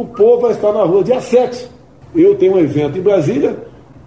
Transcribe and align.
o 0.00 0.06
povo 0.06 0.42
vai 0.42 0.52
estar 0.52 0.72
na 0.72 0.82
rua 0.82 1.04
dia 1.04 1.20
7. 1.20 1.68
Eu 2.14 2.34
tenho 2.34 2.54
um 2.54 2.58
evento 2.58 2.98
em 2.98 3.02
Brasília, 3.02 3.56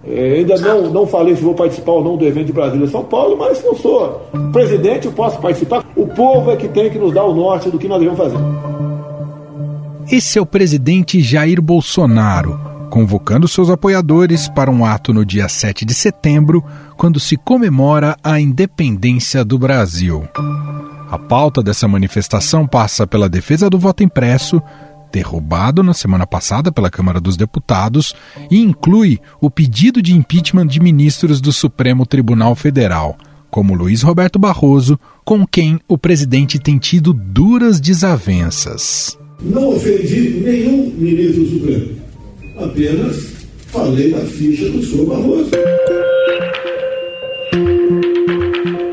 é, 0.06 0.34
ainda 0.38 0.56
não, 0.58 0.90
não 0.90 1.06
falei 1.06 1.34
se 1.34 1.42
vou 1.42 1.54
participar 1.54 1.92
ou 1.92 2.04
não 2.04 2.16
do 2.16 2.26
evento 2.26 2.46
de 2.46 2.52
Brasília 2.52 2.86
São 2.86 3.04
Paulo, 3.04 3.36
mas 3.38 3.58
se 3.58 3.64
eu 3.64 3.74
sou 3.74 4.20
presidente, 4.52 5.06
eu 5.06 5.12
posso 5.12 5.38
participar. 5.38 5.84
O 5.96 6.06
povo 6.06 6.50
é 6.50 6.56
que 6.56 6.68
tem 6.68 6.90
que 6.90 6.98
nos 6.98 7.14
dar 7.14 7.24
o 7.24 7.34
norte 7.34 7.70
do 7.70 7.78
que 7.78 7.88
nós 7.88 7.98
devemos 7.98 8.18
fazer. 8.18 8.36
Esse 10.10 10.38
é 10.38 10.42
o 10.42 10.46
presidente 10.46 11.22
Jair 11.22 11.62
Bolsonaro, 11.62 12.60
convocando 12.90 13.48
seus 13.48 13.70
apoiadores 13.70 14.46
para 14.48 14.70
um 14.70 14.84
ato 14.84 15.14
no 15.14 15.24
dia 15.24 15.48
7 15.48 15.86
de 15.86 15.94
setembro, 15.94 16.62
quando 16.98 17.18
se 17.18 17.38
comemora 17.38 18.14
a 18.22 18.38
independência 18.38 19.42
do 19.42 19.58
Brasil. 19.58 20.28
A 21.10 21.18
pauta 21.18 21.62
dessa 21.62 21.88
manifestação 21.88 22.66
passa 22.66 23.06
pela 23.06 23.28
defesa 23.28 23.70
do 23.70 23.78
voto 23.78 24.02
impresso, 24.02 24.60
derrubado 25.14 25.80
na 25.80 25.94
semana 25.94 26.26
passada 26.26 26.72
pela 26.72 26.90
Câmara 26.90 27.20
dos 27.20 27.36
Deputados, 27.36 28.16
e 28.50 28.58
inclui 28.58 29.20
o 29.40 29.48
pedido 29.48 30.02
de 30.02 30.12
impeachment 30.12 30.66
de 30.66 30.80
ministros 30.80 31.40
do 31.40 31.52
Supremo 31.52 32.04
Tribunal 32.04 32.56
Federal, 32.56 33.16
como 33.48 33.74
Luiz 33.74 34.02
Roberto 34.02 34.40
Barroso, 34.40 34.98
com 35.24 35.46
quem 35.46 35.78
o 35.86 35.96
presidente 35.96 36.58
tem 36.58 36.78
tido 36.78 37.12
duras 37.12 37.78
desavenças. 37.78 39.16
Não 39.40 39.76
ofendi 39.76 40.40
nenhum 40.44 40.92
ministro 40.98 41.44
do 41.44 41.50
Supremo, 41.50 41.92
apenas 42.58 43.34
falei 43.68 44.10
da 44.10 44.20
ficha 44.20 44.68
do 44.68 44.84
senhor 44.84 45.06
Barroso. 45.06 45.50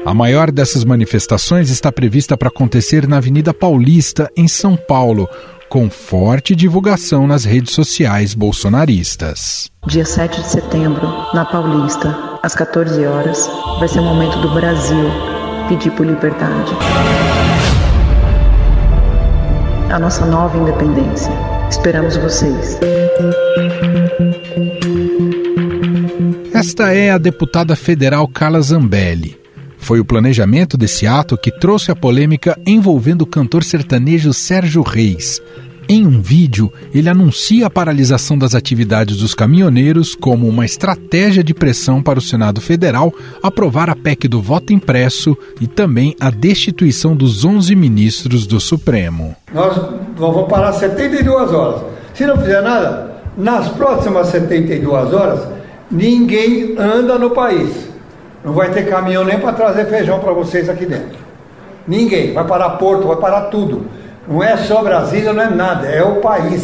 A 0.05 0.13
maior 0.13 0.51
dessas 0.51 0.83
manifestações 0.83 1.69
está 1.69 1.91
prevista 1.91 2.37
para 2.37 2.49
acontecer 2.49 3.07
na 3.07 3.17
Avenida 3.17 3.53
Paulista, 3.53 4.29
em 4.35 4.47
São 4.47 4.75
Paulo, 4.75 5.27
com 5.71 5.89
forte 5.89 6.53
divulgação 6.53 7.25
nas 7.25 7.45
redes 7.45 7.73
sociais 7.73 8.33
bolsonaristas. 8.33 9.71
Dia 9.87 10.03
7 10.03 10.41
de 10.41 10.47
setembro, 10.49 11.07
na 11.33 11.45
Paulista, 11.45 12.13
às 12.43 12.53
14 12.53 13.05
horas, 13.05 13.49
vai 13.79 13.87
ser 13.87 14.01
o 14.01 14.03
momento 14.03 14.37
do 14.39 14.53
Brasil 14.53 15.09
pedir 15.69 15.91
por 15.91 16.05
liberdade. 16.05 16.73
A 19.89 19.97
nossa 19.97 20.25
nova 20.25 20.57
independência. 20.57 21.31
Esperamos 21.69 22.17
vocês. 22.17 22.77
Esta 26.53 26.93
é 26.93 27.11
a 27.11 27.17
deputada 27.17 27.77
federal 27.77 28.27
Carla 28.27 28.59
Zambelli. 28.59 29.40
Foi 29.81 29.99
o 29.99 30.05
planejamento 30.05 30.77
desse 30.77 31.05
ato 31.05 31.37
que 31.37 31.51
trouxe 31.51 31.91
a 31.91 31.95
polêmica 31.95 32.57
envolvendo 32.65 33.23
o 33.23 33.27
cantor 33.27 33.63
sertanejo 33.63 34.33
Sérgio 34.33 34.81
Reis, 34.81 35.41
em 35.93 36.07
um 36.07 36.21
vídeo, 36.21 36.71
ele 36.93 37.09
anuncia 37.09 37.67
a 37.67 37.69
paralisação 37.69 38.37
das 38.37 38.55
atividades 38.55 39.17
dos 39.17 39.35
caminhoneiros 39.35 40.15
como 40.15 40.47
uma 40.47 40.63
estratégia 40.63 41.43
de 41.43 41.53
pressão 41.53 42.01
para 42.01 42.17
o 42.17 42.21
Senado 42.21 42.61
Federal 42.61 43.13
aprovar 43.43 43.89
a 43.89 43.95
PEC 43.95 44.25
do 44.29 44.41
voto 44.41 44.71
impresso 44.71 45.37
e 45.59 45.67
também 45.67 46.15
a 46.17 46.29
destituição 46.29 47.13
dos 47.13 47.43
11 47.43 47.75
ministros 47.75 48.47
do 48.47 48.57
Supremo. 48.57 49.35
Nós 49.53 49.77
vamos 50.15 50.47
parar 50.47 50.71
72 50.71 51.51
horas. 51.51 51.81
Se 52.13 52.25
não 52.25 52.37
fizer 52.37 52.61
nada, 52.61 53.21
nas 53.35 53.67
próximas 53.69 54.27
72 54.27 55.13
horas, 55.13 55.41
ninguém 55.91 56.73
anda 56.77 57.19
no 57.19 57.31
país. 57.31 57.90
Não 58.43 58.53
vai 58.53 58.71
ter 58.71 58.89
caminhão 58.89 59.23
nem 59.23 59.39
para 59.39 59.53
trazer 59.53 59.85
feijão 59.85 60.19
para 60.19 60.33
vocês 60.33 60.67
aqui 60.69 60.85
dentro. 60.85 61.19
Ninguém. 61.87 62.33
Vai 62.33 62.45
parar 62.45 62.71
porto, 62.71 63.07
vai 63.07 63.17
parar 63.17 63.41
tudo. 63.43 63.85
Não 64.27 64.43
é 64.43 64.57
só 64.57 64.83
Brasília, 64.83 65.33
não 65.33 65.43
é 65.43 65.49
nada, 65.49 65.87
é 65.87 66.03
o 66.03 66.21
país. 66.21 66.63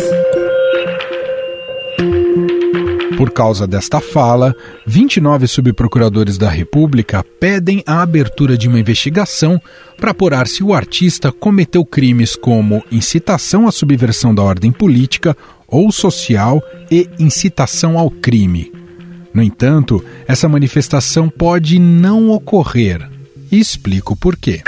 Por 3.18 3.32
causa 3.32 3.66
desta 3.66 4.00
fala, 4.00 4.54
29 4.86 5.48
subprocuradores 5.48 6.38
da 6.38 6.50
República 6.50 7.26
pedem 7.40 7.84
a 7.86 8.04
abertura 8.04 8.56
de 8.56 8.68
uma 8.68 8.80
investigação 8.80 9.60
para 10.00 10.12
apurar 10.12 10.48
se 10.48 10.64
o 10.64 10.72
artista 10.72 11.32
cometeu 11.32 11.84
crimes 11.84 12.36
como 12.36 12.84
incitação 12.92 13.68
à 13.68 13.72
subversão 13.72 14.36
da 14.36 14.44
ordem 14.44 14.72
política 14.72 15.36
ou 15.68 15.92
social 15.92 16.62
e 16.92 17.10
incitação 17.18 17.98
ao 17.98 18.12
crime. 18.12 18.72
No 19.38 19.44
entanto, 19.44 20.04
essa 20.28 20.50
manifestação 20.50 21.30
pode 21.30 21.78
não 21.78 22.32
ocorrer. 22.32 23.08
E 23.52 23.60
explico 23.60 24.16
por 24.16 24.36
quê. 24.36 24.64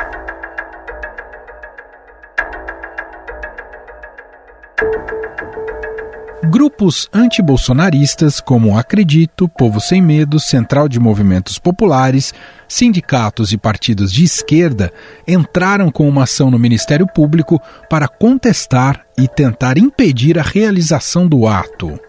Grupos 6.52 7.09
antibolsonaristas 7.12 8.40
como 8.40 8.78
Acredito, 8.78 9.50
Povo 9.50 9.81
Sem 9.81 10.03
Medo, 10.03 10.40
Central 10.40 10.88
de 10.88 11.00
Movimentos 11.00 11.57
Populares, 11.57 12.31
sindicatos 12.68 13.51
e 13.51 13.57
partidos 13.57 14.13
de 14.13 14.24
esquerda 14.24 14.94
entraram 15.28 15.90
com 15.90 16.07
uma 16.07 16.25
ação 16.25 16.51
no 16.51 16.59
Ministério 16.59 17.07
Público 17.07 17.59
para 17.90 18.07
contestar 18.07 19.03
e 19.18 19.28
tentar 19.28 19.80
impedir 19.80 20.38
a 20.38 20.44
realização 20.44 21.28
do 21.28 21.47
ato. 21.47 22.00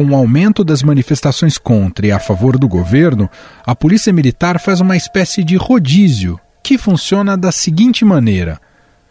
Com 0.00 0.06
o 0.06 0.16
aumento 0.16 0.64
das 0.64 0.82
manifestações 0.82 1.58
contra 1.58 2.06
e 2.06 2.10
a 2.10 2.18
favor 2.18 2.56
do 2.56 2.66
governo, 2.66 3.28
a 3.66 3.76
Polícia 3.76 4.10
Militar 4.10 4.58
faz 4.58 4.80
uma 4.80 4.96
espécie 4.96 5.44
de 5.44 5.56
rodízio, 5.56 6.40
que 6.62 6.78
funciona 6.78 7.36
da 7.36 7.52
seguinte 7.52 8.02
maneira: 8.02 8.58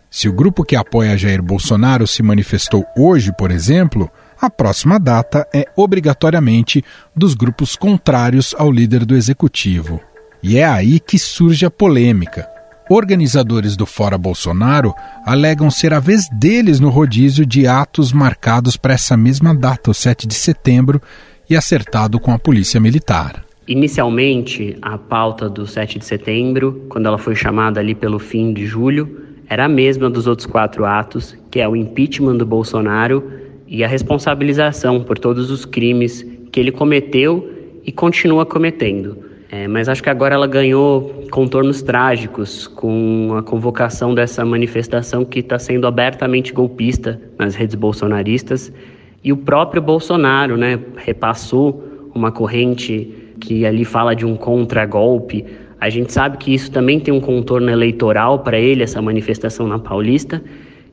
se 0.09 0.27
o 0.27 0.33
grupo 0.33 0.63
que 0.63 0.75
apoia 0.75 1.15
Jair 1.15 1.43
Bolsonaro 1.43 2.07
se 2.07 2.23
manifestou 2.23 2.83
hoje, 2.97 3.31
por 3.31 3.51
exemplo, 3.51 4.09
a 4.41 4.49
próxima 4.49 4.99
data 4.99 5.47
é 5.53 5.67
obrigatoriamente 5.75 6.83
dos 7.15 7.35
grupos 7.35 7.75
contrários 7.75 8.55
ao 8.57 8.71
líder 8.71 9.05
do 9.05 9.15
executivo. 9.15 10.01
E 10.41 10.57
é 10.57 10.65
aí 10.65 10.99
que 10.99 11.19
surge 11.19 11.67
a 11.67 11.69
polêmica. 11.69 12.49
Organizadores 12.91 13.77
do 13.77 13.85
Fora 13.85 14.17
Bolsonaro 14.17 14.95
alegam 15.23 15.69
ser 15.69 15.93
a 15.93 15.99
vez 15.99 16.27
deles 16.27 16.79
no 16.79 16.89
rodízio 16.89 17.45
de 17.45 17.67
atos 17.67 18.11
marcados 18.11 18.75
para 18.75 18.95
essa 18.95 19.15
mesma 19.15 19.53
data, 19.53 19.91
o 19.91 19.93
7 19.93 20.25
de 20.25 20.33
setembro, 20.33 20.99
e 21.47 21.55
acertado 21.55 22.19
com 22.19 22.31
a 22.31 22.39
Polícia 22.39 22.79
Militar. 22.79 23.45
Inicialmente, 23.67 24.75
a 24.81 24.97
pauta 24.97 25.47
do 25.47 25.67
7 25.67 25.99
de 25.99 26.05
setembro, 26.05 26.87
quando 26.89 27.05
ela 27.05 27.19
foi 27.19 27.35
chamada 27.35 27.79
ali 27.79 27.93
pelo 27.93 28.17
fim 28.17 28.51
de 28.51 28.65
julho, 28.65 29.21
era 29.47 29.65
a 29.65 29.69
mesma 29.69 30.09
dos 30.09 30.25
outros 30.25 30.47
quatro 30.47 30.83
atos, 30.83 31.37
que 31.51 31.59
é 31.59 31.69
o 31.69 31.75
impeachment 31.75 32.37
do 32.37 32.45
Bolsonaro 32.45 33.31
e 33.67 33.83
a 33.83 33.87
responsabilização 33.87 35.03
por 35.03 35.19
todos 35.19 35.51
os 35.51 35.63
crimes 35.63 36.25
que 36.51 36.59
ele 36.59 36.71
cometeu 36.71 37.47
e 37.85 37.91
continua 37.91 38.47
cometendo. 38.47 39.28
É, 39.51 39.67
mas 39.67 39.89
acho 39.89 40.03
que 40.03 40.09
agora 40.09 40.35
ela 40.35 40.45
ganhou 40.45 41.25
contornos 41.31 41.81
trágicos 41.81 42.67
com 42.67 43.33
a 43.35 43.41
convocação 43.41 44.13
dessa 44.13 44.45
manifestação 44.45 45.25
que 45.25 45.39
está 45.39 45.57
sendo 45.57 45.87
abertamente 45.87 46.53
golpista 46.53 47.19
nas 47.37 47.55
redes 47.55 47.73
bolsonaristas. 47.73 48.71
E 49.23 49.33
o 49.33 49.37
próprio 49.37 49.81
Bolsonaro 49.81 50.55
né, 50.55 50.79
repassou 50.97 51.83
uma 52.13 52.31
corrente 52.31 53.11
que 53.39 53.65
ali 53.65 53.83
fala 53.83 54.15
de 54.15 54.23
um 54.23 54.35
contragolpe. 54.35 55.43
A 55.81 55.89
gente 55.89 56.13
sabe 56.13 56.37
que 56.37 56.53
isso 56.53 56.71
também 56.71 56.99
tem 56.99 57.11
um 57.11 57.19
contorno 57.19 57.71
eleitoral 57.71 58.39
para 58.39 58.59
ele, 58.59 58.83
essa 58.83 59.01
manifestação 59.01 59.67
na 59.67 59.79
Paulista. 59.79 60.43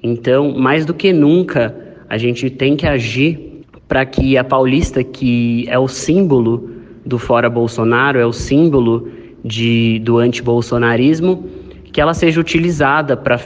Então, 0.02 0.56
mais 0.56 0.86
do 0.86 0.94
que 0.94 1.12
nunca, 1.12 1.76
a 2.08 2.16
gente 2.16 2.48
tem 2.48 2.74
que 2.74 2.86
agir 2.86 3.62
para 3.86 4.06
que 4.06 4.38
a 4.38 4.44
Paulista, 4.44 5.04
que 5.04 5.66
é 5.68 5.78
o 5.78 5.88
símbolo 5.88 6.75
do 7.06 7.18
Fora 7.18 7.48
Bolsonaro, 7.48 8.18
é 8.18 8.26
o 8.26 8.32
símbolo 8.32 9.08
de, 9.44 10.00
do 10.00 10.18
antibolsonarismo, 10.18 11.48
que 11.92 12.00
ela 12.00 12.12
seja 12.12 12.40
utilizada 12.40 13.16
para 13.16 13.38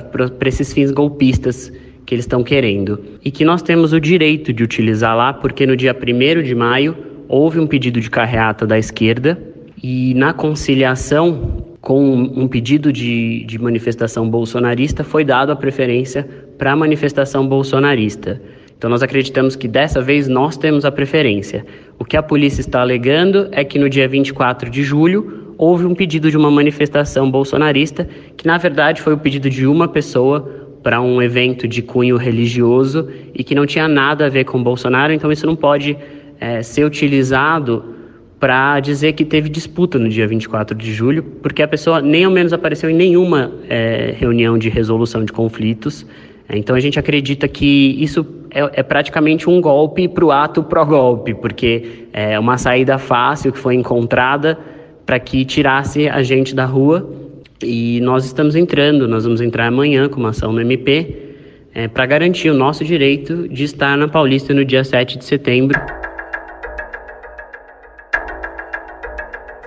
esses 0.47 0.73
fins 0.73 0.91
golpistas 0.91 1.71
que 2.07 2.15
eles 2.15 2.25
estão 2.25 2.43
querendo. 2.43 2.99
E 3.25 3.31
que 3.31 3.45
nós 3.45 3.63
temos 3.63 3.93
o 3.93 4.01
direito 4.01 4.53
de 4.53 4.65
utilizar 4.65 5.17
lá, 5.17 5.33
porque 5.33 5.67
no 5.67 5.77
dia 5.77 5.95
1 5.95 6.43
de 6.43 6.55
maio 6.55 6.97
houve 7.29 7.61
um 7.61 7.67
pedido 7.67 8.01
de 8.01 8.11
carreata 8.11 8.67
da 8.67 8.79
esquerda 8.79 9.41
e 9.83 10.15
na 10.15 10.33
conciliação 10.33 11.65
com 11.81 12.13
um 12.13 12.49
pedido 12.49 12.93
de, 12.93 13.45
de 13.45 13.59
manifestação 13.59 14.29
bolsonarista 14.29 15.03
foi 15.05 15.25
dado 15.25 15.53
a 15.53 15.57
preferência 15.57 16.29
para 16.59 16.73
a 16.73 16.77
manifestação 16.77 17.47
bolsonarista. 17.47 18.41
Então, 18.81 18.89
nós 18.89 19.03
acreditamos 19.03 19.57
que 19.57 19.69
dessa 19.69 20.01
vez 20.01 20.27
nós 20.27 20.57
temos 20.57 20.87
a 20.87 20.91
preferência. 20.91 21.67
O 21.99 22.05
que 22.07 22.17
a 22.17 22.23
polícia 22.23 22.63
está 22.63 22.81
alegando 22.81 23.47
é 23.53 23.63
que 23.63 23.79
no 23.79 23.91
dia 23.91 24.09
24 24.09 24.71
de 24.71 24.83
julho 24.83 25.55
houve 25.59 25.85
um 25.85 25.95
pedido 25.95 26.31
de 26.31 26.37
uma 26.39 26.51
manifestação 26.51 27.31
bolsonarista, 27.31 28.09
que 28.39 28.47
na 28.47 28.57
verdade 28.57 29.03
foi 29.03 29.13
o 29.13 29.19
pedido 29.19 29.51
de 29.51 29.67
uma 29.67 29.87
pessoa 29.87 30.49
para 30.83 30.99
um 30.99 31.21
evento 31.21 31.69
de 31.69 31.83
cunho 31.83 32.17
religioso 32.17 33.07
e 33.35 33.45
que 33.45 33.55
não 33.55 33.67
tinha 33.67 33.87
nada 33.87 34.25
a 34.25 34.29
ver 34.31 34.45
com 34.45 34.63
Bolsonaro, 34.63 35.13
então 35.13 35.31
isso 35.31 35.45
não 35.45 35.55
pode 35.55 35.95
é, 36.41 36.63
ser 36.63 36.87
utilizado 36.87 37.85
para 38.41 38.81
dizer 38.81 39.13
que 39.13 39.27
teve 39.27 39.51
disputa 39.51 39.99
no 39.99 40.09
dia 40.09 40.27
24 40.27 40.75
de 40.75 40.91
julho, 40.95 41.23
porque 41.23 41.63
a 41.63 41.69
pessoa 41.69 42.01
nem 42.01 42.25
ao 42.25 42.33
menos 42.33 42.55
apareceu 42.55 42.89
em 42.89 42.95
nenhuma 42.95 43.53
é, 43.69 44.15
reunião 44.17 44.57
de 44.57 44.71
resolução 44.71 45.23
de 45.23 45.33
conflitos. 45.35 46.07
Então 46.49 46.75
a 46.75 46.81
gente 46.81 46.99
acredita 46.99 47.47
que 47.47 47.95
isso 48.03 48.40
é, 48.51 48.81
é 48.81 48.83
praticamente 48.83 49.49
um 49.49 49.61
golpe 49.61 50.09
para 50.09 50.25
o 50.25 50.33
ato 50.33 50.63
pró-golpe, 50.63 51.35
porque 51.35 52.07
é 52.13 52.39
uma 52.39 52.59
saída 52.59 52.99
fácil 52.99 53.53
que 53.53 53.59
foi 53.59 53.75
encontrada 53.75 54.59
para 55.07 55.19
que 55.19 55.45
tirasse 55.45 56.09
a 56.09 56.23
gente 56.23 56.55
da 56.55 56.65
rua. 56.65 57.09
E 57.63 58.01
nós 58.01 58.25
estamos 58.25 58.57
entrando, 58.57 59.07
nós 59.07 59.25
vamos 59.25 59.41
entrar 59.41 59.67
amanhã 59.67 60.09
com 60.09 60.19
uma 60.19 60.31
ação 60.31 60.53
no 60.53 60.61
MP 60.61 61.31
é, 61.75 61.89
para 61.89 62.07
garantir 62.07 62.51
o 62.51 62.55
nosso 62.55 62.85
direito 62.85 63.49
de 63.49 63.65
estar 63.65 63.97
na 63.97 64.09
Paulista 64.09 64.55
no 64.55 64.65
dia 64.65 64.83
7 64.83 65.19
de 65.19 65.25
setembro. 65.25 65.81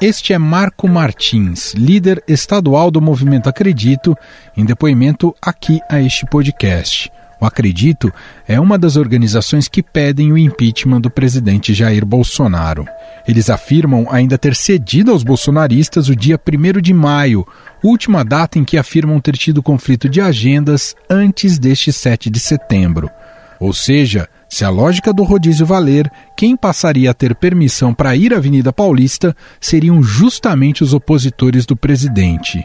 Este 0.02 0.34
é 0.34 0.38
Marco 0.38 0.88
Martins, 0.88 1.74
líder 1.76 2.22
estadual 2.28 2.92
do 2.92 3.00
movimento 3.00 3.48
Acredito, 3.48 4.18
em 4.58 4.66
depoimento 4.66 5.34
aqui 5.42 5.80
a 5.90 6.02
este 6.02 6.26
podcast. 6.26 7.10
O 7.44 7.46
Acredito 7.46 8.10
é 8.48 8.58
uma 8.58 8.78
das 8.78 8.96
organizações 8.96 9.68
que 9.68 9.84
pedem 9.84 10.32
o 10.32 10.38
impeachment 10.38 11.02
do 11.02 11.10
presidente 11.10 11.74
Jair 11.74 12.06
Bolsonaro. 12.06 12.86
Eles 13.28 13.50
afirmam 13.50 14.08
ainda 14.10 14.38
ter 14.38 14.56
cedido 14.56 15.12
aos 15.12 15.24
bolsonaristas 15.24 16.08
o 16.08 16.16
dia 16.16 16.40
1 16.40 16.80
de 16.80 16.94
maio, 16.94 17.46
última 17.84 18.24
data 18.24 18.58
em 18.58 18.64
que 18.64 18.78
afirmam 18.78 19.20
ter 19.20 19.36
tido 19.36 19.62
conflito 19.62 20.08
de 20.08 20.22
agendas 20.22 20.96
antes 21.10 21.60
deste 21.60 21.92
7 21.92 22.30
de 22.30 22.40
setembro. 22.40 23.10
Ou 23.60 23.74
seja, 23.74 24.30
se 24.48 24.64
a 24.64 24.70
lógica 24.70 25.12
do 25.12 25.24
rodízio 25.24 25.66
valer, 25.66 26.10
quem 26.38 26.56
passaria 26.56 27.12
a 27.12 27.14
ter 27.14 27.36
permissão 27.36 27.94
para 27.94 28.16
ir 28.16 28.34
à 28.34 28.38
Avenida 28.38 28.72
Paulista 28.72 29.36
seriam 29.60 30.02
justamente 30.02 30.82
os 30.82 30.94
opositores 30.94 31.66
do 31.66 31.76
presidente. 31.76 32.64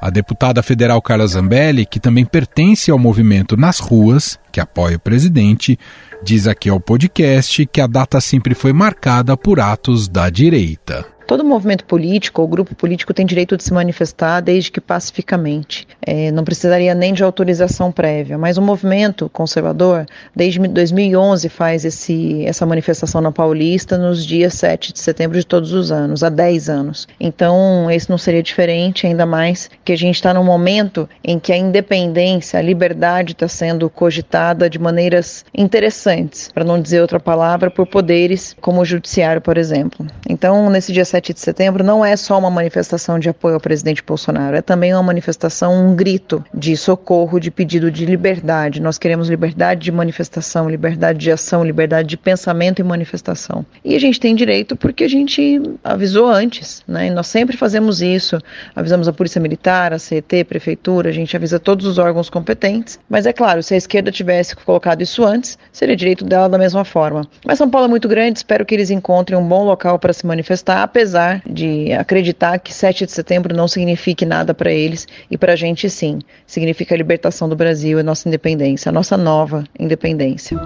A 0.00 0.10
deputada 0.10 0.62
federal 0.62 1.02
Carla 1.02 1.26
Zambelli, 1.26 1.84
que 1.84 1.98
também 1.98 2.24
pertence 2.24 2.90
ao 2.90 2.98
movimento 2.98 3.56
Nas 3.56 3.78
Ruas, 3.80 4.38
que 4.52 4.60
apoia 4.60 4.96
o 4.96 5.00
presidente, 5.00 5.78
diz 6.22 6.46
aqui 6.46 6.68
ao 6.68 6.78
podcast 6.78 7.66
que 7.66 7.80
a 7.80 7.86
data 7.86 8.20
sempre 8.20 8.54
foi 8.54 8.72
marcada 8.72 9.36
por 9.36 9.58
atos 9.58 10.08
da 10.08 10.30
direita. 10.30 11.17
Todo 11.28 11.44
movimento 11.44 11.84
político 11.84 12.40
ou 12.40 12.48
grupo 12.48 12.74
político 12.74 13.12
tem 13.12 13.26
direito 13.26 13.54
de 13.54 13.62
se 13.62 13.70
manifestar 13.70 14.40
desde 14.40 14.70
que 14.70 14.80
pacificamente. 14.80 15.86
É, 16.00 16.32
não 16.32 16.42
precisaria 16.42 16.94
nem 16.94 17.12
de 17.12 17.22
autorização 17.22 17.92
prévia. 17.92 18.38
Mas 18.38 18.56
o 18.56 18.62
movimento 18.62 19.28
conservador, 19.28 20.06
desde 20.34 20.58
2011, 20.58 21.50
faz 21.50 21.84
esse, 21.84 22.46
essa 22.46 22.64
manifestação 22.64 23.20
na 23.20 23.30
Paulista 23.30 23.98
nos 23.98 24.24
dias 24.24 24.54
7 24.54 24.90
de 24.90 25.00
setembro 25.00 25.38
de 25.38 25.44
todos 25.44 25.74
os 25.74 25.92
anos, 25.92 26.22
há 26.22 26.30
10 26.30 26.70
anos. 26.70 27.06
Então, 27.20 27.90
esse 27.90 28.08
não 28.08 28.16
seria 28.16 28.42
diferente, 28.42 29.06
ainda 29.06 29.26
mais 29.26 29.68
que 29.84 29.92
a 29.92 29.98
gente 29.98 30.14
está 30.14 30.32
num 30.32 30.44
momento 30.44 31.06
em 31.22 31.38
que 31.38 31.52
a 31.52 31.58
independência, 31.58 32.58
a 32.58 32.62
liberdade 32.62 33.32
está 33.32 33.46
sendo 33.46 33.90
cogitada 33.90 34.70
de 34.70 34.78
maneiras 34.78 35.44
interessantes, 35.54 36.50
para 36.54 36.64
não 36.64 36.80
dizer 36.80 37.02
outra 37.02 37.20
palavra, 37.20 37.70
por 37.70 37.86
poderes 37.86 38.56
como 38.62 38.80
o 38.80 38.84
judiciário, 38.86 39.42
por 39.42 39.58
exemplo. 39.58 40.06
Então, 40.26 40.70
nesse 40.70 40.90
dia 40.90 41.04
7 41.04 41.17
7 41.18 41.34
de 41.34 41.40
setembro 41.40 41.82
não 41.82 42.04
é 42.04 42.16
só 42.16 42.38
uma 42.38 42.50
manifestação 42.50 43.18
de 43.18 43.28
apoio 43.28 43.54
ao 43.54 43.60
presidente 43.60 44.04
Bolsonaro, 44.06 44.56
é 44.56 44.62
também 44.62 44.94
uma 44.94 45.02
manifestação, 45.02 45.74
um 45.74 45.96
grito 45.96 46.44
de 46.54 46.76
socorro, 46.76 47.40
de 47.40 47.50
pedido 47.50 47.90
de 47.90 48.06
liberdade. 48.06 48.80
Nós 48.80 48.98
queremos 48.98 49.28
liberdade 49.28 49.80
de 49.80 49.90
manifestação, 49.90 50.70
liberdade 50.70 51.18
de 51.18 51.30
ação, 51.32 51.64
liberdade 51.64 52.08
de 52.08 52.16
pensamento 52.16 52.78
e 52.78 52.84
manifestação. 52.84 53.66
E 53.84 53.96
a 53.96 53.98
gente 53.98 54.20
tem 54.20 54.34
direito 54.34 54.76
porque 54.76 55.04
a 55.04 55.08
gente 55.08 55.60
avisou 55.82 56.28
antes, 56.28 56.84
né? 56.86 57.08
E 57.08 57.10
nós 57.10 57.26
sempre 57.26 57.56
fazemos 57.56 58.00
isso. 58.00 58.38
Avisamos 58.76 59.08
a 59.08 59.12
Polícia 59.12 59.40
Militar, 59.40 59.92
a 59.92 59.98
CET, 59.98 60.44
Prefeitura, 60.44 61.08
a 61.10 61.12
gente 61.12 61.36
avisa 61.36 61.58
todos 61.58 61.84
os 61.84 61.98
órgãos 61.98 62.30
competentes. 62.30 63.00
Mas 63.10 63.26
é 63.26 63.32
claro, 63.32 63.60
se 63.60 63.74
a 63.74 63.76
esquerda 63.76 64.12
tivesse 64.12 64.54
colocado 64.54 65.02
isso 65.02 65.24
antes, 65.24 65.58
seria 65.72 65.96
direito 65.96 66.24
dela 66.24 66.48
da 66.48 66.58
mesma 66.58 66.84
forma. 66.84 67.26
Mas 67.44 67.58
São 67.58 67.68
Paulo 67.68 67.86
é 67.86 67.90
muito 67.90 68.06
grande, 68.06 68.38
espero 68.38 68.64
que 68.64 68.74
eles 68.74 68.90
encontrem 68.90 69.36
um 69.36 69.46
bom 69.46 69.64
local 69.64 69.98
para 69.98 70.12
se 70.12 70.24
manifestar, 70.24 70.84
apesar 70.84 71.07
apesar 71.08 71.42
de 71.48 71.90
acreditar 71.92 72.58
que 72.58 72.74
7 72.74 73.06
de 73.06 73.12
setembro 73.12 73.56
não 73.56 73.66
signifique 73.66 74.26
nada 74.26 74.52
para 74.52 74.70
eles 74.70 75.06
e 75.30 75.38
para 75.38 75.54
a 75.54 75.56
gente 75.56 75.88
sim, 75.88 76.18
significa 76.46 76.94
a 76.94 76.98
libertação 76.98 77.48
do 77.48 77.56
Brasil, 77.56 77.98
a 77.98 78.02
nossa 78.02 78.28
independência, 78.28 78.90
a 78.90 78.92
nossa 78.92 79.16
nova 79.16 79.64
independência. 79.78 80.58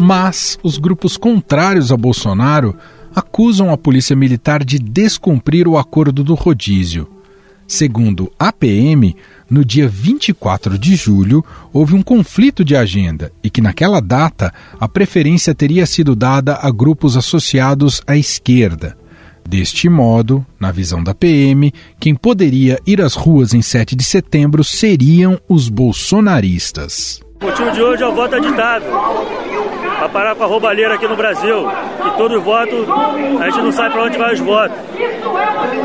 Mas 0.00 0.58
os 0.64 0.78
grupos 0.78 1.16
contrários 1.16 1.92
a 1.92 1.96
Bolsonaro 1.96 2.76
acusam 3.14 3.70
a 3.70 3.78
polícia 3.78 4.16
militar 4.16 4.64
de 4.64 4.80
descumprir 4.80 5.68
o 5.68 5.78
acordo 5.78 6.24
do 6.24 6.34
rodízio. 6.34 7.19
Segundo 7.70 8.32
a 8.36 8.52
PM, 8.52 9.14
no 9.48 9.64
dia 9.64 9.86
24 9.86 10.76
de 10.76 10.96
julho, 10.96 11.44
houve 11.72 11.94
um 11.94 12.02
conflito 12.02 12.64
de 12.64 12.74
agenda 12.74 13.30
e 13.44 13.48
que, 13.48 13.60
naquela 13.60 14.00
data, 14.00 14.52
a 14.80 14.88
preferência 14.88 15.54
teria 15.54 15.86
sido 15.86 16.16
dada 16.16 16.58
a 16.60 16.68
grupos 16.72 17.16
associados 17.16 18.02
à 18.08 18.16
esquerda. 18.16 18.98
Deste 19.48 19.88
modo, 19.88 20.44
na 20.58 20.72
visão 20.72 21.00
da 21.00 21.14
PM, 21.14 21.72
quem 22.00 22.12
poderia 22.12 22.80
ir 22.84 23.00
às 23.00 23.14
ruas 23.14 23.54
em 23.54 23.62
7 23.62 23.94
de 23.94 24.02
setembro 24.02 24.64
seriam 24.64 25.38
os 25.48 25.68
bolsonaristas. 25.68 27.20
O 27.40 27.44
motivo 27.44 27.70
de 27.70 27.80
hoje 27.80 28.02
é 28.02 28.08
o 28.08 28.14
voto 28.16 28.34
aditado. 28.34 28.84
Para 28.84 30.08
parar 30.08 30.34
com 30.34 30.42
a 30.42 30.46
roubalheira 30.48 30.94
aqui 30.96 31.06
no 31.06 31.16
Brasil. 31.16 31.68
Que 32.02 32.16
todo 32.16 32.42
voto, 32.42 32.74
a 33.40 33.48
gente 33.48 33.62
não 33.62 33.70
sabe 33.70 33.94
para 33.94 34.04
onde 34.06 34.18
vai 34.18 34.34
os 34.34 34.40
votos. 34.40 34.76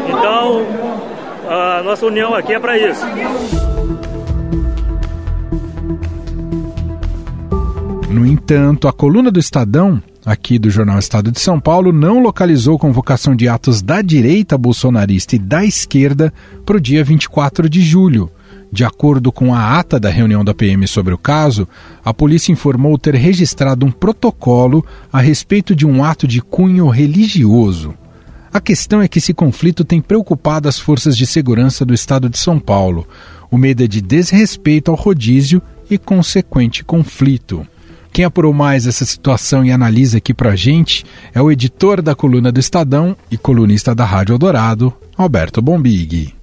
Então, 0.10 1.05
a 1.50 1.84
nossa 1.84 2.06
união 2.06 2.34
aqui 2.34 2.54
é 2.54 2.60
para 2.60 2.78
isso. 2.78 3.06
No 8.10 8.26
entanto, 8.26 8.88
a 8.88 8.94
coluna 8.94 9.30
do 9.30 9.40
Estadão, 9.40 10.02
aqui 10.26 10.58
do 10.58 10.70
jornal 10.70 10.98
Estado 10.98 11.32
de 11.32 11.40
São 11.40 11.60
Paulo, 11.60 11.92
não 11.92 12.22
localizou 12.22 12.80
convocação 12.80 13.36
de 13.36 13.48
atos 13.48 13.82
da 13.82 14.02
direita 14.02 14.58
bolsonarista 14.58 15.36
e 15.36 15.40
da 15.40 15.66
esquerda 15.66 16.34
para 16.66 16.78
o 16.78 16.82
dia 16.82 17.04
24 17.04 17.70
de 17.70 17.82
julho. 17.82 18.32
De 18.72 18.84
acordo 18.84 19.32
com 19.32 19.54
a 19.54 19.78
ata 19.78 20.00
da 20.00 20.10
reunião 20.10 20.44
da 20.44 20.54
PM 20.54 20.88
sobre 20.88 21.14
o 21.14 21.18
caso, 21.18 21.68
a 22.04 22.14
polícia 22.14 22.52
informou 22.52 22.98
ter 22.98 23.16
registrado 23.16 23.86
um 23.86 23.92
protocolo 23.92 24.86
a 25.12 25.20
respeito 25.20 25.76
de 25.76 25.86
um 25.86 26.04
ato 26.04 26.28
de 26.28 26.42
cunho 26.42 26.88
religioso. 26.88 27.94
A 28.56 28.62
questão 28.62 29.02
é 29.02 29.08
que 29.10 29.20
esse 29.20 29.34
conflito 29.34 29.84
tem 29.84 30.00
preocupado 30.00 30.70
as 30.70 30.80
forças 30.80 31.18
de 31.18 31.28
segurança 31.28 31.84
do 31.84 31.94
estado 31.94 32.30
de 32.30 32.40
São 32.40 32.58
Paulo. 32.58 33.06
O 33.52 33.58
medo 33.58 33.84
é 33.84 33.88
de 33.88 34.00
desrespeito 34.00 34.90
ao 34.90 34.96
rodízio 34.96 35.62
e 35.90 35.98
consequente 35.98 36.82
conflito. 36.82 37.68
Quem 38.14 38.24
apurou 38.24 38.54
mais 38.54 38.88
essa 38.88 39.04
situação 39.04 39.66
e 39.66 39.74
analisa 39.74 40.20
aqui 40.20 40.34
pra 40.34 40.56
gente 40.56 41.04
é 41.34 41.42
o 41.42 41.52
editor 41.52 42.02
da 42.02 42.16
coluna 42.16 42.50
do 42.50 42.62
Estadão 42.62 43.14
e 43.30 43.38
colunista 43.38 43.94
da 43.94 44.06
Rádio 44.06 44.36
Eldorado, 44.36 44.94
Alberto 45.18 45.62
Bombig. 45.62 46.34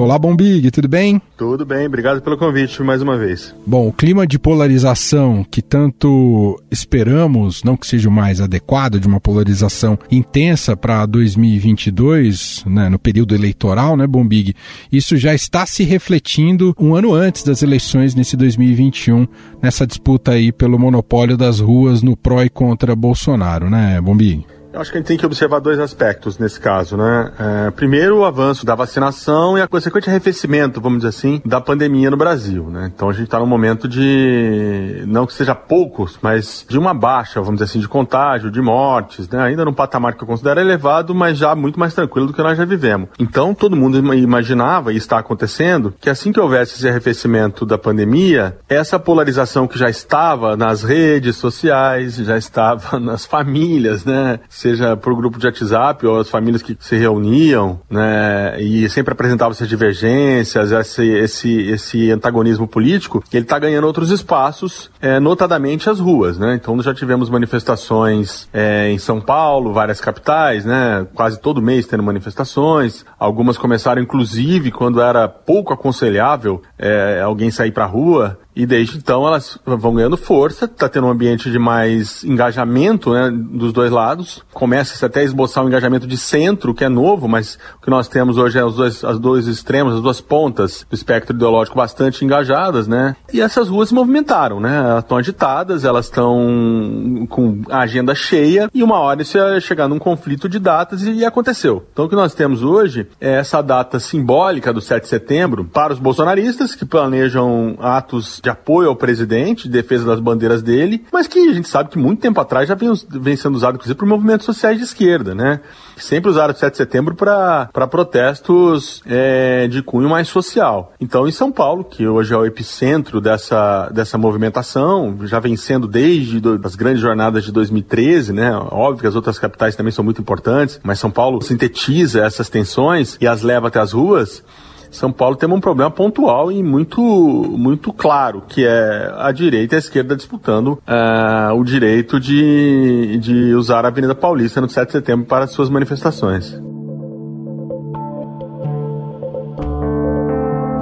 Olá, 0.00 0.18
Bombig, 0.18 0.70
tudo 0.70 0.88
bem? 0.88 1.20
Tudo 1.36 1.66
bem, 1.66 1.86
obrigado 1.86 2.22
pelo 2.22 2.38
convite 2.38 2.82
mais 2.82 3.02
uma 3.02 3.18
vez. 3.18 3.54
Bom, 3.66 3.86
o 3.86 3.92
clima 3.92 4.26
de 4.26 4.38
polarização 4.38 5.44
que 5.44 5.60
tanto 5.60 6.58
esperamos, 6.70 7.62
não 7.62 7.76
que 7.76 7.86
seja 7.86 8.08
o 8.08 8.12
mais 8.12 8.40
adequado, 8.40 8.98
de 8.98 9.06
uma 9.06 9.20
polarização 9.20 9.98
intensa 10.10 10.74
para 10.74 11.04
2022, 11.04 12.64
né, 12.66 12.88
no 12.88 12.98
período 12.98 13.34
eleitoral, 13.34 13.94
né, 13.94 14.06
Bombig? 14.06 14.56
Isso 14.90 15.18
já 15.18 15.34
está 15.34 15.66
se 15.66 15.84
refletindo 15.84 16.74
um 16.80 16.94
ano 16.94 17.12
antes 17.12 17.42
das 17.42 17.62
eleições, 17.62 18.14
nesse 18.14 18.38
2021, 18.38 19.28
nessa 19.62 19.86
disputa 19.86 20.30
aí 20.30 20.50
pelo 20.50 20.78
monopólio 20.78 21.36
das 21.36 21.60
ruas 21.60 22.02
no 22.02 22.16
pró 22.16 22.42
e 22.42 22.48
contra 22.48 22.96
Bolsonaro, 22.96 23.68
né, 23.68 24.00
Bombig? 24.00 24.46
Eu 24.72 24.80
acho 24.80 24.92
que 24.92 24.98
a 24.98 25.00
gente 25.00 25.08
tem 25.08 25.16
que 25.16 25.26
observar 25.26 25.58
dois 25.58 25.80
aspectos 25.80 26.38
nesse 26.38 26.60
caso, 26.60 26.96
né? 26.96 27.32
É, 27.38 27.70
primeiro, 27.72 28.18
o 28.18 28.24
avanço 28.24 28.64
da 28.64 28.76
vacinação 28.76 29.58
e 29.58 29.60
a 29.60 29.66
consequente 29.66 30.08
arrefecimento, 30.08 30.80
vamos 30.80 30.98
dizer 30.98 31.08
assim, 31.08 31.42
da 31.44 31.60
pandemia 31.60 32.08
no 32.08 32.16
Brasil, 32.16 32.70
né? 32.70 32.88
Então 32.94 33.08
a 33.08 33.12
gente 33.12 33.24
está 33.24 33.40
num 33.40 33.46
momento 33.46 33.88
de, 33.88 35.02
não 35.08 35.26
que 35.26 35.34
seja 35.34 35.56
poucos, 35.56 36.18
mas 36.22 36.64
de 36.68 36.78
uma 36.78 36.94
baixa, 36.94 37.40
vamos 37.40 37.56
dizer 37.56 37.64
assim, 37.64 37.80
de 37.80 37.88
contágio, 37.88 38.48
de 38.48 38.60
mortes, 38.60 39.28
né? 39.28 39.42
Ainda 39.42 39.64
num 39.64 39.72
patamar 39.72 40.14
que 40.14 40.22
eu 40.22 40.26
considero 40.26 40.60
elevado, 40.60 41.14
mas 41.16 41.36
já 41.36 41.52
muito 41.56 41.78
mais 41.78 41.92
tranquilo 41.92 42.28
do 42.28 42.32
que 42.32 42.42
nós 42.42 42.56
já 42.56 42.64
vivemos. 42.64 43.08
Então 43.18 43.52
todo 43.52 43.74
mundo 43.74 43.98
imaginava, 44.14 44.92
e 44.92 44.96
está 44.96 45.18
acontecendo, 45.18 45.92
que 46.00 46.08
assim 46.08 46.30
que 46.30 46.38
houvesse 46.38 46.76
esse 46.76 46.88
arrefecimento 46.88 47.66
da 47.66 47.76
pandemia, 47.76 48.56
essa 48.68 49.00
polarização 49.00 49.66
que 49.66 49.78
já 49.78 49.90
estava 49.90 50.56
nas 50.56 50.84
redes 50.84 51.34
sociais, 51.36 52.14
já 52.14 52.38
estava 52.38 52.98
nas 53.00 53.26
famílias, 53.26 54.04
né? 54.04 54.38
Seja 54.60 54.96
por 54.96 55.14
grupo 55.14 55.38
de 55.38 55.46
WhatsApp 55.46 56.06
ou 56.06 56.20
as 56.20 56.28
famílias 56.28 56.62
que 56.62 56.76
se 56.78 56.96
reuniam, 56.96 57.80
né, 57.88 58.60
e 58.60 58.88
sempre 58.90 59.12
apresentavam 59.12 59.52
essas 59.52 59.68
divergências, 59.68 60.70
esse, 60.70 61.08
esse, 61.08 61.60
esse 61.70 62.10
antagonismo 62.10 62.68
político, 62.68 63.22
ele 63.32 63.44
está 63.44 63.58
ganhando 63.58 63.86
outros 63.86 64.10
espaços, 64.10 64.90
é, 65.00 65.18
notadamente 65.18 65.88
as 65.88 65.98
ruas, 65.98 66.38
né? 66.38 66.54
Então 66.54 66.80
já 66.82 66.92
tivemos 66.92 67.30
manifestações 67.30 68.48
é, 68.52 68.90
em 68.90 68.98
São 68.98 69.20
Paulo, 69.20 69.72
várias 69.72 70.00
capitais, 70.00 70.64
né? 70.64 71.06
Quase 71.14 71.40
todo 71.40 71.62
mês 71.62 71.86
tendo 71.86 72.02
manifestações. 72.02 73.04
Algumas 73.18 73.56
começaram, 73.56 74.02
inclusive, 74.02 74.70
quando 74.70 75.00
era 75.00 75.28
pouco 75.28 75.72
aconselhável 75.72 76.62
é, 76.78 77.20
alguém 77.22 77.50
sair 77.50 77.72
para 77.72 77.84
a 77.84 77.88
rua. 77.88 78.38
E 78.54 78.66
desde 78.66 78.98
então 78.98 79.26
elas 79.26 79.58
vão 79.64 79.94
ganhando 79.94 80.16
força, 80.16 80.64
está 80.64 80.88
tendo 80.88 81.06
um 81.06 81.10
ambiente 81.10 81.50
de 81.50 81.58
mais 81.58 82.24
engajamento 82.24 83.12
né, 83.12 83.30
dos 83.30 83.72
dois 83.72 83.90
lados. 83.90 84.42
Começa-se 84.52 85.04
até 85.04 85.20
a 85.20 85.24
esboçar 85.24 85.64
um 85.64 85.68
engajamento 85.68 86.06
de 86.06 86.16
centro, 86.16 86.74
que 86.74 86.84
é 86.84 86.88
novo, 86.88 87.28
mas 87.28 87.58
o 87.78 87.82
que 87.82 87.90
nós 87.90 88.08
temos 88.08 88.38
hoje 88.38 88.58
é 88.58 88.64
os 88.64 88.74
dois, 88.74 89.04
as 89.04 89.18
dois 89.18 89.46
extremos, 89.46 89.94
as 89.94 90.02
duas 90.02 90.20
pontas 90.20 90.84
do 90.88 90.94
espectro 90.94 91.34
ideológico 91.34 91.76
bastante 91.76 92.24
engajadas, 92.24 92.88
né? 92.88 93.14
E 93.32 93.40
essas 93.40 93.68
ruas 93.68 93.88
se 93.88 93.94
movimentaram, 93.94 94.60
né? 94.60 94.76
Elas 94.76 95.04
estão 95.04 95.16
agitadas, 95.16 95.84
elas 95.84 96.06
estão 96.06 97.26
com 97.28 97.62
a 97.70 97.80
agenda 97.80 98.14
cheia 98.14 98.68
e 98.74 98.82
uma 98.82 98.98
hora 98.98 99.22
isso 99.22 99.38
ia 99.38 99.60
chegar 99.60 99.88
num 99.88 99.98
conflito 99.98 100.48
de 100.48 100.58
datas 100.58 101.02
e, 101.02 101.12
e 101.12 101.24
aconteceu. 101.24 101.86
Então 101.92 102.06
o 102.06 102.08
que 102.08 102.16
nós 102.16 102.34
temos 102.34 102.62
hoje 102.62 103.06
é 103.20 103.34
essa 103.34 103.62
data 103.62 104.00
simbólica 104.00 104.72
do 104.72 104.80
7 104.80 105.04
de 105.04 105.08
setembro 105.08 105.64
para 105.64 105.92
os 105.92 105.98
bolsonaristas 105.98 106.74
que 106.74 106.84
planejam 106.84 107.76
atos 107.78 108.39
de 108.42 108.50
apoio 108.50 108.88
ao 108.88 108.96
presidente, 108.96 109.64
de 109.64 109.70
defesa 109.70 110.04
das 110.04 110.20
bandeiras 110.20 110.62
dele, 110.62 111.04
mas 111.12 111.26
que 111.26 111.38
a 111.38 111.52
gente 111.52 111.68
sabe 111.68 111.90
que 111.90 111.98
muito 111.98 112.20
tempo 112.20 112.40
atrás 112.40 112.68
já 112.68 112.74
vem, 112.74 112.92
vem 113.08 113.36
sendo 113.36 113.54
usado, 113.54 113.74
inclusive, 113.74 113.98
por 113.98 114.06
movimentos 114.06 114.46
sociais 114.46 114.78
de 114.78 114.84
esquerda, 114.84 115.34
né? 115.34 115.60
Sempre 115.96 116.30
usaram 116.30 116.54
o 116.54 116.56
7 116.56 116.72
de 116.72 116.76
setembro 116.78 117.14
para 117.14 117.68
protestos 117.90 119.02
é, 119.06 119.68
de 119.68 119.82
cunho 119.82 120.08
mais 120.08 120.28
social. 120.28 120.94
Então, 121.00 121.28
em 121.28 121.32
São 121.32 121.52
Paulo, 121.52 121.84
que 121.84 122.06
hoje 122.06 122.32
é 122.32 122.36
o 122.36 122.46
epicentro 122.46 123.20
dessa, 123.20 123.88
dessa 123.90 124.16
movimentação, 124.16 125.16
já 125.24 125.38
vem 125.38 125.56
sendo 125.56 125.86
desde 125.86 126.40
do, 126.40 126.60
as 126.64 126.74
grandes 126.74 127.02
jornadas 127.02 127.44
de 127.44 127.52
2013, 127.52 128.32
né? 128.32 128.54
Óbvio 128.70 129.02
que 129.02 129.06
as 129.06 129.14
outras 129.14 129.38
capitais 129.38 129.76
também 129.76 129.92
são 129.92 130.04
muito 130.04 130.20
importantes, 130.20 130.80
mas 130.82 130.98
São 130.98 131.10
Paulo 131.10 131.42
sintetiza 131.42 132.24
essas 132.24 132.48
tensões 132.48 133.18
e 133.20 133.26
as 133.26 133.42
leva 133.42 133.68
até 133.68 133.80
as 133.80 133.92
ruas. 133.92 134.42
São 134.90 135.12
Paulo 135.12 135.36
tem 135.36 135.48
um 135.48 135.60
problema 135.60 135.90
pontual 135.90 136.50
e 136.50 136.62
muito, 136.62 137.00
muito 137.00 137.92
claro, 137.92 138.42
que 138.48 138.66
é 138.66 139.12
a 139.16 139.30
direita 139.30 139.74
e 139.74 139.76
a 139.76 139.78
esquerda 139.78 140.16
disputando 140.16 140.78
uh, 140.86 141.54
o 141.54 141.64
direito 141.64 142.18
de, 142.18 143.18
de 143.18 143.54
usar 143.54 143.84
a 143.84 143.88
Avenida 143.88 144.14
Paulista 144.14 144.60
no 144.60 144.68
7 144.68 144.86
de 144.86 144.92
setembro 144.92 145.26
para 145.26 145.46
suas 145.46 145.68
manifestações. 145.68 146.58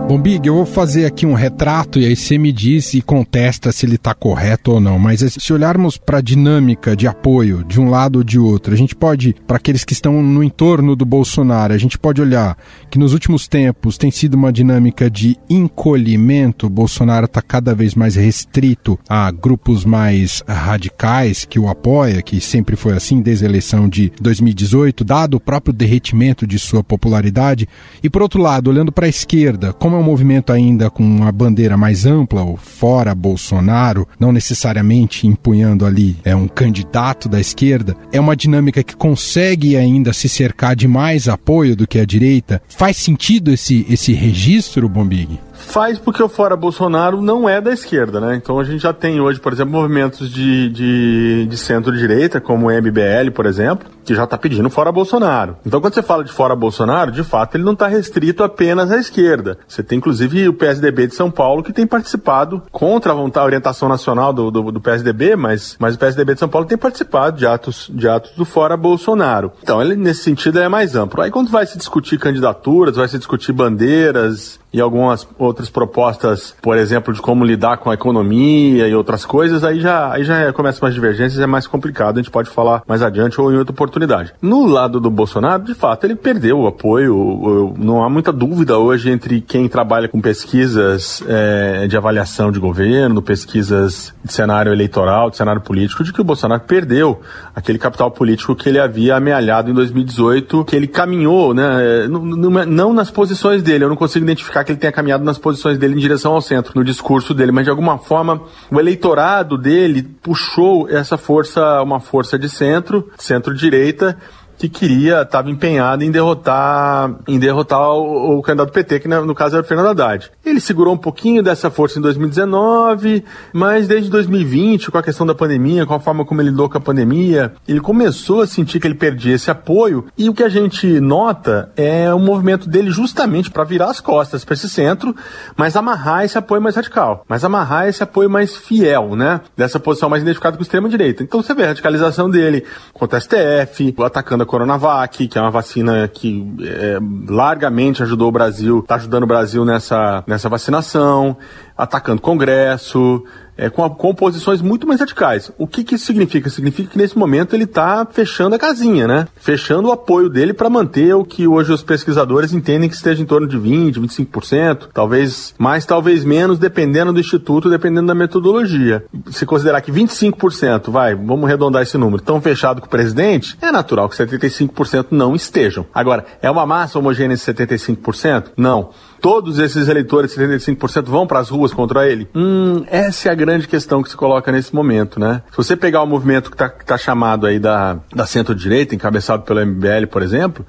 Bom, 0.09 0.19
Big, 0.19 0.49
eu 0.49 0.55
vou 0.55 0.65
fazer 0.65 1.05
aqui 1.05 1.27
um 1.27 1.35
retrato 1.35 1.99
e 1.99 2.07
aí 2.07 2.17
você 2.17 2.39
me 2.39 2.51
diz 2.51 2.95
e 2.95 3.03
contesta 3.03 3.71
se 3.71 3.85
ele 3.85 3.97
está 3.97 4.15
correto 4.15 4.73
ou 4.73 4.81
não. 4.81 4.99
Mas 4.99 5.21
se 5.21 5.53
olharmos 5.53 5.99
para 5.99 6.17
a 6.17 6.23
dinâmica 6.23 6.97
de 6.97 7.07
apoio 7.07 7.63
de 7.63 7.79
um 7.79 7.91
lado 7.91 8.17
ou 8.17 8.25
de 8.25 8.39
outro, 8.39 8.73
a 8.73 8.77
gente 8.77 8.97
pode, 8.97 9.37
para 9.47 9.59
aqueles 9.59 9.85
que 9.85 9.93
estão 9.93 10.23
no 10.23 10.43
entorno 10.43 10.97
do 10.97 11.05
Bolsonaro, 11.05 11.75
a 11.75 11.79
gente 11.79 11.99
pode 11.99 12.23
olhar 12.23 12.57
que 12.91 12.99
nos 12.99 13.13
últimos 13.13 13.47
tempos 13.47 13.99
tem 13.99 14.11
sido 14.11 14.33
uma 14.33 14.51
dinâmica 14.51 15.11
de 15.11 15.37
encolhimento. 15.47 16.71
Bolsonaro 16.71 17.27
está 17.27 17.43
cada 17.43 17.75
vez 17.75 17.95
mais 17.95 18.15
restrito 18.15 18.99
a 19.07 19.31
grupos 19.31 19.85
mais 19.85 20.43
radicais 20.49 21.45
que 21.45 21.59
o 21.59 21.69
apoia, 21.69 22.23
que 22.23 22.41
sempre 22.41 22.77
foi 22.77 22.95
assim 22.95 23.21
desde 23.21 23.45
a 23.45 23.49
eleição 23.51 23.87
de 23.87 24.11
2018, 24.23 25.05
dado 25.05 25.35
o 25.35 25.41
próprio 25.41 25.75
derretimento 25.75 26.47
de 26.47 26.59
sua 26.59 26.83
popularidade. 26.83 27.69
E 28.03 28.09
por 28.09 28.23
outro 28.23 28.41
lado, 28.41 28.71
olhando 28.71 28.91
para 28.91 29.05
a 29.05 29.11
esquerda, 29.11 29.75
como 29.75 29.98
é 29.99 30.01
um 30.01 30.05
movimento 30.05 30.53
ainda 30.53 30.89
com 30.89 31.03
uma 31.03 31.33
bandeira 31.33 31.77
mais 31.77 32.07
ampla, 32.07 32.43
ou 32.43 32.57
fora 32.57 33.15
Bolsonaro, 33.15 34.07
não 34.19 34.33
necessariamente 34.33 35.27
empunhando 35.27 35.85
ali 35.85 36.17
é 36.25 36.35
um 36.35 36.47
candidato 36.47 37.29
da 37.29 37.41
esquerda, 37.41 37.97
é 38.13 38.21
uma 38.21 38.37
dinâmica 38.37 38.83
que 38.83 38.97
consegue 38.97 39.77
ainda 39.77 40.13
se 40.13 40.29
cercar 40.29 40.77
de 40.77 40.87
mais 40.87 41.29
apoio 41.29 41.75
do 41.75 41.87
que 41.87 41.99
a 41.99 42.05
direita. 42.05 42.63
Faz 42.69 42.97
sentido 42.97 43.53
esse, 43.53 43.85
esse 43.89 44.13
registro, 44.13 44.89
Bombig? 44.89 45.39
Faz 45.59 45.99
porque 45.99 46.23
o 46.23 46.29
Fora 46.29 46.57
Bolsonaro 46.57 47.21
não 47.21 47.49
é 47.49 47.61
da 47.61 47.73
esquerda, 47.73 48.21
né? 48.21 48.37
Então 48.37 48.59
a 48.59 48.65
gente 48.65 48.83
já 48.83 48.93
tem 48.93 49.21
hoje, 49.21 49.41
por 49.41 49.53
exemplo, 49.53 49.73
movimentos 49.73 50.31
de, 50.31 50.71
de, 50.71 51.47
de 51.47 51.57
centro-direita, 51.57 52.41
como 52.41 52.69
o 52.69 52.71
MBL, 52.71 53.31
por 53.35 53.45
exemplo, 53.45 53.89
que 54.05 54.15
já 54.15 54.25
está 54.25 54.39
pedindo 54.39 54.71
Fora 54.71 54.91
Bolsonaro. 54.91 55.57
Então 55.67 55.81
quando 55.81 55.95
você 55.95 56.03
fala 56.03 56.25
de 56.25 56.33
Fora 56.33 56.57
Bolsonaro, 56.57 57.13
de 57.13 57.23
fato 57.23 57.57
ele 57.57 57.65
não 57.65 57.75
está 57.75 57.87
restrito 57.87 58.43
apenas 58.43 58.91
à 58.91 58.97
esquerda. 58.97 59.59
Você 59.67 59.83
tem 59.83 59.99
inclusive 59.99 60.49
o 60.49 60.55
PSDB 60.55 61.09
de 61.09 61.15
São 61.15 61.31
Paulo 61.31 61.63
que 61.63 61.73
tem 61.73 61.87
participado 61.87 62.63
contra 62.71 63.13
a 63.13 63.15
vontade, 63.15 63.43
a 63.43 63.47
orientação 63.47 63.89
nacional 63.89 64.33
do, 64.33 64.51
do, 64.51 64.73
do 64.73 64.81
PSDB, 64.81 65.37
mas, 65.37 65.77
mas 65.79 65.95
o 65.95 65.99
PSDB 65.99 66.35
de 66.35 66.41
São 66.41 66.49
Paulo 66.49 66.67
tem 66.67 66.79
participado 66.79 67.37
de 67.37 67.47
atos, 67.47 67.91
de 67.93 68.09
atos 68.09 68.33
do 68.33 68.45
Fora 68.45 68.77
Bolsonaro. 68.77 69.53
Então 69.63 69.83
ele 69.83 69.97
nesse 69.97 70.23
sentido 70.23 70.59
é 70.59 70.69
mais 70.69 70.95
amplo. 70.95 71.21
Aí 71.21 71.31
quando 71.31 71.51
vai 71.51 71.67
se 71.67 71.77
discutir 71.77 72.19
candidaturas, 72.19 72.97
vai 72.97 73.09
se 73.09 73.19
discutir 73.19 73.53
bandeiras, 73.53 74.59
e 74.73 74.81
algumas 74.81 75.25
outras 75.49 75.69
propostas, 75.71 76.55
por 76.63 76.77
exemplo, 76.77 77.13
de 77.13 77.21
como 77.21 77.45
lidar 77.45 77.79
com 77.79 77.91
a 77.91 77.95
economia 77.95 78.87
e 78.87 78.95
outras 78.95 79.25
coisas, 79.25 79.65
aí 79.65 79.81
já, 79.81 80.13
aí 80.13 80.25
já 80.25 80.53
começa 80.53 80.85
umas 80.85 80.95
divergências, 80.95 81.41
é 81.41 81.47
mais 81.47 81.67
complicado, 81.67 82.19
a 82.19 82.23
gente 82.23 82.31
pode 82.31 82.51
falar 82.51 82.83
mais 82.87 83.03
adiante 83.03 83.41
ou 83.41 83.53
em 83.53 83.57
outra 83.57 83.73
oportunidade. 83.73 84.33
No 84.41 84.67
lado 84.67 85.01
do 85.01 85.11
Bolsonaro, 85.11 85.63
de 85.63 85.75
fato, 85.75 86.05
ele 86.05 86.15
perdeu 86.15 86.61
o 86.61 86.67
apoio, 86.67 87.75
não 87.79 88.03
há 88.03 88.11
muita 88.11 88.33
dúvida 88.33 88.79
hoje 88.79 89.11
entre 89.11 89.41
quem 89.41 89.69
trabalha 89.69 90.09
com 90.09 90.21
pesquisas 90.21 91.23
é, 91.27 91.87
de 91.87 91.97
avaliação 91.97 92.53
de 92.53 92.59
governo, 92.59 93.23
pesquisas 93.23 94.15
de 94.25 94.33
cenário 94.33 94.73
eleitoral, 94.73 95.31
de 95.31 95.37
cenário 95.37 95.61
político, 95.61 96.05
de 96.05 96.13
que 96.13 96.21
o 96.21 96.25
Bolsonaro 96.25 96.63
perdeu 96.63 97.21
aquele 97.55 97.79
capital 97.79 98.11
político 98.11 98.55
que 98.55 98.69
ele 98.69 98.79
havia 98.79 99.17
amealhado 99.17 99.71
em 99.71 99.75
2018, 99.75 100.65
que 100.65 100.77
ele 100.77 100.87
caminhou, 100.87 101.55
né, 101.55 102.07
não, 102.09 102.21
não 102.21 102.93
nas 102.93 103.11
posições 103.11 103.63
dele, 103.63 103.85
eu 103.85 103.89
não 103.89 103.97
consigo 103.97 104.25
identificar 104.25 104.65
que 104.65 104.73
ele 104.73 104.79
tenha 104.79 104.93
caminhado 104.93 105.25
nas 105.25 105.38
posições 105.39 105.79
dele 105.79 105.95
em 105.95 105.99
direção 105.99 106.33
ao 106.33 106.41
centro, 106.41 106.73
no 106.75 106.85
discurso 106.85 107.33
dele, 107.33 107.53
mas 107.53 107.65
de 107.65 107.71
alguma 107.71 107.99
forma 107.99 108.43
o 108.71 108.79
eleitorado 108.79 109.57
dele 109.57 110.03
puxou 110.03 110.89
essa 110.89 111.17
força, 111.17 111.83
uma 111.83 112.01
força 112.01 112.39
de 112.39 112.49
centro, 112.49 113.11
centro-direita, 113.17 114.19
que 114.59 114.69
queria, 114.69 115.23
estava 115.23 115.49
empenhado 115.49 116.03
em 116.03 116.11
derrotar, 116.11 117.15
em 117.29 117.39
derrotar 117.39 117.81
o, 117.81 118.39
o, 118.39 118.43
candidato 118.43 118.73
PT, 118.73 119.01
que 119.01 119.09
no 119.09 119.35
caso 119.35 119.55
era 119.55 119.65
o 119.65 119.67
Fernando 119.67 119.91
Haddad. 119.91 120.31
Ele 120.51 120.61
segurou 120.61 120.95
um 120.95 120.99
pouquinho 120.99 121.43
dessa 121.43 121.71
força 121.71 121.99
em 121.99 122.03
2019, 122.03 123.25
mas 123.53 123.87
desde 123.89 124.11
2020, 124.11 124.91
com 124.91 124.99
a 124.99 125.03
questão 125.03 125.27
da 125.27 125.35
pandemia, 125.35 125.87
com 125.87 125.95
a 125.95 126.01
forma 126.01 126.25
como 126.25 126.41
ele 126.41 126.51
lidou 126.51 126.69
com 126.69 126.79
a 126.79 126.81
pandemia, 126.81 127.53
ele 127.67 127.81
começou 127.81 128.41
a 128.41 128.47
sentir 128.47 128.81
que 128.81 128.87
ele 128.87 128.95
perdia 128.95 129.35
esse 129.35 129.51
apoio. 129.51 130.07
E 130.17 130.29
o 130.29 130.35
que 130.35 130.43
a 130.43 130.49
gente 130.49 131.01
nota 131.01 131.71
é 131.77 132.13
o 132.13 132.19
movimento 132.19 132.69
dele 132.69 132.91
justamente 132.91 133.51
para 133.51 133.65
virar 133.65 133.91
as 133.91 134.01
costas 134.01 134.45
para 134.45 134.55
esse 134.55 134.69
centro, 134.69 135.15
mas 135.57 135.77
amarrar 135.77 136.25
esse 136.25 136.39
apoio 136.39 136.63
mais 136.63 136.77
radical, 136.77 137.25
mas 137.29 137.45
amarrar 137.45 137.89
esse 137.89 138.03
apoio 138.03 138.31
mais 138.31 138.57
fiel, 138.57 139.17
né? 139.17 139.41
Dessa 139.57 139.81
posição 139.81 140.09
mais 140.09 140.23
identificada 140.23 140.57
com 140.57 140.63
a 140.63 140.65
extrema 140.65 140.89
direita. 140.89 141.23
Então 141.23 141.43
você 141.43 141.55
vê 141.55 141.65
a 141.65 141.69
radicalização 141.69 142.31
dele 142.31 142.65
contra 142.93 143.19
a 143.19 143.21
STF, 143.21 143.95
atacando 144.05 144.43
a 144.43 144.47
Coronavac, 144.47 145.27
que 145.27 145.39
é 145.39 145.41
uma 145.41 145.51
vacina 145.51 146.07
que 146.09 146.47
é, 146.63 146.99
largamente 147.29 148.03
ajudou 148.03 148.29
o 148.29 148.33
Brasil, 148.33 148.81
está 148.81 148.95
ajudando 148.95 149.25
o 149.25 149.27
Brasil 149.27 149.65
nessa, 149.65 150.23
nessa 150.27 150.38
vacinação, 150.47 151.37
atacando 151.79 152.21
Congresso, 152.21 153.25
é, 153.59 153.69
com, 153.69 153.89
com 153.91 154.15
posições 154.15 154.63
muito 154.63 154.87
mais 154.87 155.01
radicais. 155.01 155.51
O 155.59 155.67
que, 155.67 155.83
que 155.83 155.97
isso 155.97 156.07
significa? 156.07 156.49
Significa 156.49 156.91
que 156.91 156.97
nesse 156.97 157.19
momento 157.19 157.55
ele 157.55 157.65
está 157.65 158.07
fechando 158.09 158.55
a 158.55 158.59
casinha, 158.59 159.09
né? 159.09 159.27
Fechando 159.37 159.89
o 159.89 159.93
apoio 159.93 160.29
dele 160.29 160.55
para 160.55 160.71
manter 160.71 161.13
o 161.15 161.25
que 161.25 161.47
hoje 161.47 161.73
os 161.73 161.83
pesquisadores 161.83 162.53
entendem 162.53 162.89
que 162.89 162.95
esteja 162.95 163.21
em 163.21 163.27
torno 163.27 163.49
de 163.49 163.59
20%, 163.59 163.95
25%, 163.99 164.89
talvez 164.95 165.55
mais, 165.59 165.85
talvez 165.85 166.25
menos, 166.25 166.59
dependendo 166.59 167.13
do 167.13 167.19
instituto, 167.19 167.69
dependendo 167.69 168.07
da 168.07 168.15
metodologia. 168.15 169.05
Se 169.31 169.45
considerar 169.45 169.81
que 169.81 169.91
25%, 169.91 170.91
vai, 170.91 171.17
vamos 171.17 171.45
arredondar 171.45 171.83
esse 171.83 171.99
número, 171.99 172.19
estão 172.19 172.41
fechado 172.41 172.81
com 172.81 172.87
o 172.87 172.91
presidente, 172.91 173.59
é 173.61 173.73
natural 173.73 174.09
que 174.09 174.17
75% 174.17 175.09
não 175.11 175.35
estejam. 175.35 175.85
Agora, 175.93 176.25
é 176.41 176.49
uma 176.49 176.65
massa 176.65 176.99
homogênea 176.99 177.37
de 177.37 177.43
75%? 177.43 178.53
Não 178.57 178.91
todos 179.21 179.59
esses 179.59 179.89
eleitores, 179.89 180.35
75%, 180.37 181.05
vão 181.05 181.27
para 181.27 181.41
as 181.41 181.49
ruas 181.49 181.68
contra 181.73 182.09
ele? 182.09 182.29
Hum, 182.35 182.85
essa 182.89 183.29
é 183.29 183.33
a 183.33 183.35
grande 183.35 183.67
questão 183.67 184.03
que 184.03 184.11
se 184.11 184.17
coloca 184.17 184.51
nesse 184.53 184.75
momento, 184.75 185.19
né? 185.21 185.43
Se 185.51 185.57
você 185.57 185.77
pegar 185.77 186.03
o 186.03 186.07
movimento 186.07 186.51
que 186.51 186.55
está 186.55 186.69
tá 186.69 186.99
chamado 186.99 187.47
aí 187.47 187.59
da, 187.59 187.99
da 188.15 188.27
centro-direita, 188.27 188.95
encabeçado 188.95 189.43
pelo 189.43 189.65
MBL, 189.65 190.07
por 190.11 190.23
exemplo, 190.23 190.67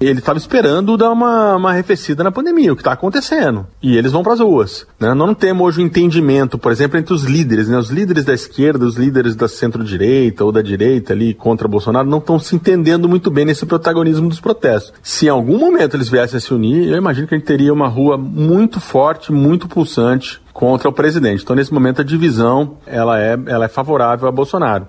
Ele 0.00 0.18
estava 0.18 0.38
esperando 0.38 0.96
dar 0.96 1.10
uma, 1.10 1.56
uma 1.56 1.70
arrefecida 1.70 2.24
na 2.24 2.32
pandemia, 2.32 2.72
o 2.72 2.76
que 2.76 2.80
está 2.80 2.92
acontecendo. 2.92 3.66
E 3.82 3.98
eles 3.98 4.12
vão 4.12 4.22
para 4.22 4.32
as 4.32 4.40
ruas. 4.40 4.86
Né? 4.98 5.12
Não 5.12 5.34
temos 5.34 5.66
hoje 5.66 5.82
um 5.82 5.84
entendimento, 5.84 6.56
por 6.56 6.72
exemplo, 6.72 6.98
entre 6.98 7.12
os 7.12 7.24
líderes, 7.24 7.68
né? 7.68 7.76
Os 7.76 7.90
líderes 7.90 8.24
da 8.24 8.32
esquerda, 8.32 8.86
os 8.86 8.96
líderes 8.96 9.36
da 9.36 9.46
centro-direita 9.46 10.42
ou 10.42 10.50
da 10.50 10.62
direita 10.62 11.12
ali 11.12 11.34
contra 11.34 11.68
Bolsonaro 11.68 12.08
não 12.08 12.16
estão 12.16 12.38
se 12.38 12.56
entendendo 12.56 13.10
muito 13.10 13.30
bem 13.30 13.44
nesse 13.44 13.66
protagonismo 13.66 14.26
dos 14.26 14.40
protestos. 14.40 14.94
Se 15.02 15.26
em 15.26 15.28
algum 15.28 15.58
momento 15.58 15.98
eles 15.98 16.08
viessem 16.08 16.38
a 16.38 16.40
se 16.40 16.54
unir, 16.54 16.88
eu 16.88 16.96
imagino 16.96 17.26
que 17.26 17.34
a 17.34 17.38
gente 17.38 17.46
teria 17.46 17.72
uma 17.72 17.86
rua 17.86 18.16
muito 18.16 18.80
forte, 18.80 19.30
muito 19.30 19.68
pulsante 19.68 20.40
contra 20.50 20.88
o 20.88 20.92
presidente. 20.92 21.42
Então, 21.42 21.54
nesse 21.54 21.74
momento, 21.74 22.00
a 22.00 22.04
divisão 22.04 22.78
ela 22.86 23.20
é, 23.20 23.38
ela 23.46 23.66
é 23.66 23.68
favorável 23.68 24.26
a 24.26 24.32
Bolsonaro. 24.32 24.86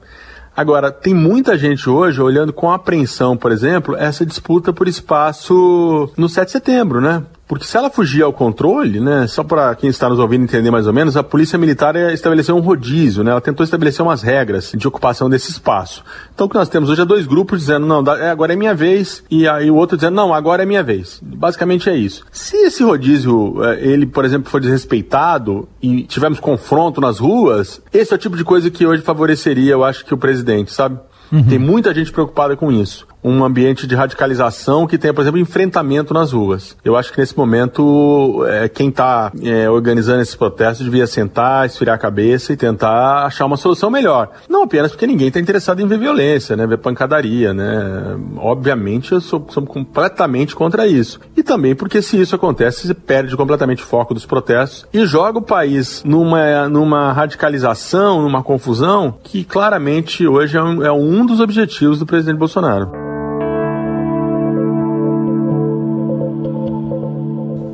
Agora, 0.55 0.91
tem 0.91 1.13
muita 1.13 1.57
gente 1.57 1.89
hoje 1.89 2.21
olhando 2.21 2.51
com 2.51 2.71
apreensão, 2.71 3.37
por 3.37 3.51
exemplo, 3.51 3.95
essa 3.95 4.25
disputa 4.25 4.73
por 4.73 4.87
espaço 4.87 6.11
no 6.17 6.27
7 6.27 6.45
de 6.45 6.51
setembro, 6.51 6.99
né? 6.99 7.23
Porque 7.51 7.65
se 7.65 7.75
ela 7.75 7.89
fugir 7.89 8.23
ao 8.23 8.31
controle, 8.31 9.01
né, 9.01 9.27
só 9.27 9.43
para 9.43 9.75
quem 9.75 9.89
está 9.89 10.07
nos 10.07 10.19
ouvindo 10.19 10.45
entender 10.45 10.71
mais 10.71 10.87
ou 10.87 10.93
menos, 10.93 11.17
a 11.17 11.21
polícia 11.21 11.59
militar 11.59 11.97
estabeleceu 12.13 12.55
um 12.55 12.61
rodízio, 12.61 13.25
né? 13.25 13.31
Ela 13.31 13.41
tentou 13.41 13.61
estabelecer 13.61 14.01
umas 14.01 14.21
regras 14.21 14.71
de 14.73 14.87
ocupação 14.87 15.29
desse 15.29 15.51
espaço. 15.51 16.01
Então 16.33 16.47
o 16.47 16.49
que 16.49 16.55
nós 16.55 16.69
temos 16.69 16.89
hoje 16.89 17.01
é 17.01 17.05
dois 17.05 17.27
grupos 17.27 17.59
dizendo, 17.59 17.85
não, 17.85 18.09
é, 18.15 18.29
agora 18.29 18.53
é 18.53 18.55
minha 18.55 18.73
vez, 18.73 19.21
e 19.29 19.49
aí 19.49 19.69
o 19.69 19.75
outro 19.75 19.97
dizendo, 19.97 20.15
não, 20.15 20.33
agora 20.33 20.63
é 20.63 20.65
minha 20.65 20.81
vez. 20.81 21.19
Basicamente 21.21 21.89
é 21.89 21.93
isso. 21.97 22.23
Se 22.31 22.55
esse 22.55 22.83
rodízio, 22.83 23.61
é, 23.65 23.85
ele, 23.85 24.05
por 24.05 24.23
exemplo, 24.23 24.49
for 24.49 24.61
desrespeitado 24.61 25.67
e 25.81 26.03
tivermos 26.03 26.39
confronto 26.39 27.01
nas 27.01 27.19
ruas, 27.19 27.81
esse 27.91 28.13
é 28.13 28.15
o 28.15 28.17
tipo 28.17 28.37
de 28.37 28.45
coisa 28.45 28.71
que 28.71 28.85
hoje 28.85 29.03
favoreceria, 29.03 29.73
eu 29.73 29.83
acho 29.83 30.05
que 30.05 30.13
o 30.13 30.17
presidente, 30.17 30.71
sabe? 30.71 30.97
Uhum. 31.29 31.43
Tem 31.43 31.59
muita 31.59 31.93
gente 31.93 32.13
preocupada 32.13 32.55
com 32.55 32.71
isso 32.71 33.10
um 33.23 33.43
ambiente 33.43 33.85
de 33.85 33.95
radicalização 33.95 34.87
que 34.87 34.97
tenha, 34.97 35.13
por 35.13 35.21
exemplo, 35.21 35.39
enfrentamento 35.39 36.13
nas 36.13 36.31
ruas. 36.31 36.75
Eu 36.83 36.95
acho 36.95 37.11
que 37.11 37.19
nesse 37.19 37.37
momento, 37.37 38.43
é, 38.47 38.67
quem 38.67 38.89
está 38.89 39.31
é, 39.43 39.69
organizando 39.69 40.21
esses 40.21 40.35
protestos 40.35 40.85
devia 40.85 41.07
sentar, 41.07 41.65
esfriar 41.65 41.95
a 41.95 41.99
cabeça 41.99 42.53
e 42.53 42.57
tentar 42.57 43.25
achar 43.25 43.45
uma 43.45 43.57
solução 43.57 43.89
melhor. 43.89 44.29
Não 44.49 44.63
apenas 44.63 44.91
porque 44.91 45.07
ninguém 45.07 45.27
está 45.27 45.39
interessado 45.39 45.81
em 45.81 45.87
ver 45.87 45.99
violência, 45.99 46.55
né, 46.55 46.65
ver 46.65 46.77
pancadaria, 46.77 47.53
né. 47.53 48.17
Obviamente, 48.37 49.11
eu 49.11 49.21
sou, 49.21 49.45
sou 49.49 49.63
completamente 49.65 50.55
contra 50.55 50.87
isso. 50.87 51.19
E 51.35 51.43
também 51.43 51.75
porque 51.75 52.01
se 52.01 52.19
isso 52.19 52.35
acontece, 52.35 52.87
você 52.87 52.93
perde 52.93 53.35
completamente 53.35 53.83
o 53.83 53.85
foco 53.85 54.13
dos 54.13 54.25
protestos 54.25 54.85
e 54.93 55.05
joga 55.05 55.39
o 55.39 55.41
país 55.41 56.03
numa, 56.03 56.67
numa 56.67 57.11
radicalização, 57.13 58.21
numa 58.21 58.43
confusão 58.43 59.15
que 59.23 59.43
claramente 59.43 60.27
hoje 60.27 60.57
é 60.57 60.63
um, 60.63 60.83
é 60.83 60.91
um 60.91 61.25
dos 61.25 61.39
objetivos 61.39 61.99
do 61.99 62.05
presidente 62.05 62.37
Bolsonaro. 62.37 63.10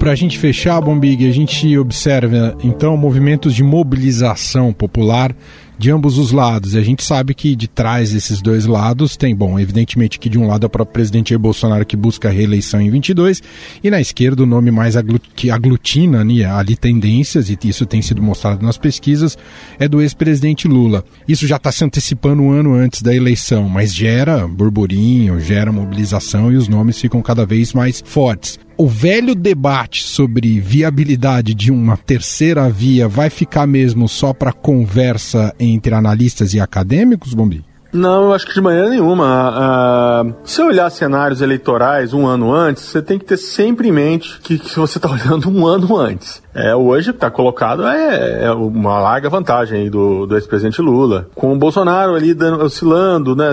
Para 0.08 0.14
a 0.14 0.16
gente 0.16 0.40
fechar, 0.40 0.80
Bombig, 0.80 1.28
a 1.28 1.34
gente 1.34 1.78
observa 1.78 2.58
então 2.64 2.96
movimentos 2.96 3.54
de 3.54 3.62
mobilização 3.62 4.72
popular 4.72 5.36
de 5.78 5.92
ambos 5.92 6.18
os 6.18 6.32
lados. 6.32 6.76
E 6.76 6.78
a 6.78 6.82
gente 6.82 7.04
sabe 7.04 7.34
que 7.34 7.58
de 7.58 7.68
trás 7.68 8.14
desses 8.14 8.42
dois 8.42 8.66
lados 8.66 9.18
tem, 9.18 9.36
bom, 9.36 9.60
evidentemente 9.60 10.18
que 10.18 10.30
de 10.30 10.40
um 10.40 10.48
lado 10.48 10.64
é 10.64 10.68
o 10.68 10.70
próprio 10.70 10.94
presidente 10.94 11.32
Jair 11.32 11.40
Bolsonaro 11.40 11.86
que 11.86 11.98
busca 11.98 12.30
a 12.30 12.32
reeleição 12.32 12.80
em 12.80 12.90
22 12.90 13.44
e 13.84 13.92
na 13.92 14.00
esquerda 14.00 14.44
o 14.44 14.46
nome 14.46 14.72
mais 14.72 14.96
que 15.36 15.52
aglutina 15.52 16.24
né, 16.24 16.46
ali 16.46 16.78
tendências, 16.78 17.50
e 17.50 17.58
isso 17.66 17.86
tem 17.86 18.02
sido 18.02 18.24
mostrado 18.24 18.66
nas 18.66 18.78
pesquisas, 18.78 19.38
é 19.78 19.90
do 19.90 20.02
ex-presidente 20.02 20.70
Lula. 20.70 21.04
Isso 21.28 21.46
já 21.46 21.58
está 21.58 21.70
se 21.70 21.84
antecipando 21.84 22.42
um 22.42 22.52
ano 22.52 22.74
antes 22.74 23.02
da 23.02 23.14
eleição, 23.14 23.68
mas 23.68 23.94
gera 23.94 24.48
burburinho, 24.48 25.38
gera 25.42 25.70
mobilização 25.70 26.50
e 26.50 26.56
os 26.56 26.70
nomes 26.70 26.98
ficam 26.98 27.22
cada 27.22 27.46
vez 27.46 27.74
mais 27.74 28.02
fortes 28.06 28.58
o 28.78 28.88
velho 28.88 29.34
debate 29.34 30.04
sobre 30.04 30.60
viabilidade 30.60 31.56
de 31.56 31.72
uma 31.72 31.98
terceira 31.98 32.70
via 32.70 33.08
vai 33.08 33.30
ficar 33.30 33.66
mesmo 33.66 34.08
só 34.08 34.34
para 34.34 34.54
conversa 34.54 35.54
entre 35.60 35.96
analistas 35.96 36.54
e 36.54 36.60
acadêmicos, 36.60 37.34
Bombi? 37.34 37.66
Não, 37.98 38.32
acho 38.32 38.46
que 38.46 38.54
de 38.54 38.62
maneira 38.62 38.90
nenhuma. 38.90 40.24
Uh, 40.24 40.36
se 40.44 40.62
olhar 40.62 40.90
cenários 40.92 41.42
eleitorais 41.42 42.14
um 42.14 42.28
ano 42.28 42.54
antes, 42.54 42.84
você 42.84 43.02
tem 43.02 43.18
que 43.18 43.26
ter 43.26 43.38
sempre 43.38 43.90
em 43.90 43.92
mente 43.92 44.40
que, 44.42 44.60
que 44.60 44.78
você 44.78 45.00
está 45.00 45.10
olhando 45.12 45.50
um 45.50 45.66
ano 45.66 45.98
antes. 45.98 46.42
É, 46.54 46.76
hoje 46.76 47.12
está 47.12 47.30
colocado 47.30 47.86
é, 47.86 48.46
é, 48.46 48.52
uma 48.52 49.00
larga 49.00 49.30
vantagem 49.30 49.92
do, 49.92 50.26
do 50.26 50.36
ex-presidente 50.36 50.82
Lula. 50.82 51.30
Com 51.36 51.54
o 51.54 51.58
Bolsonaro 51.58 52.16
ali 52.16 52.34
dando, 52.34 52.64
oscilando, 52.64 53.36
né? 53.36 53.50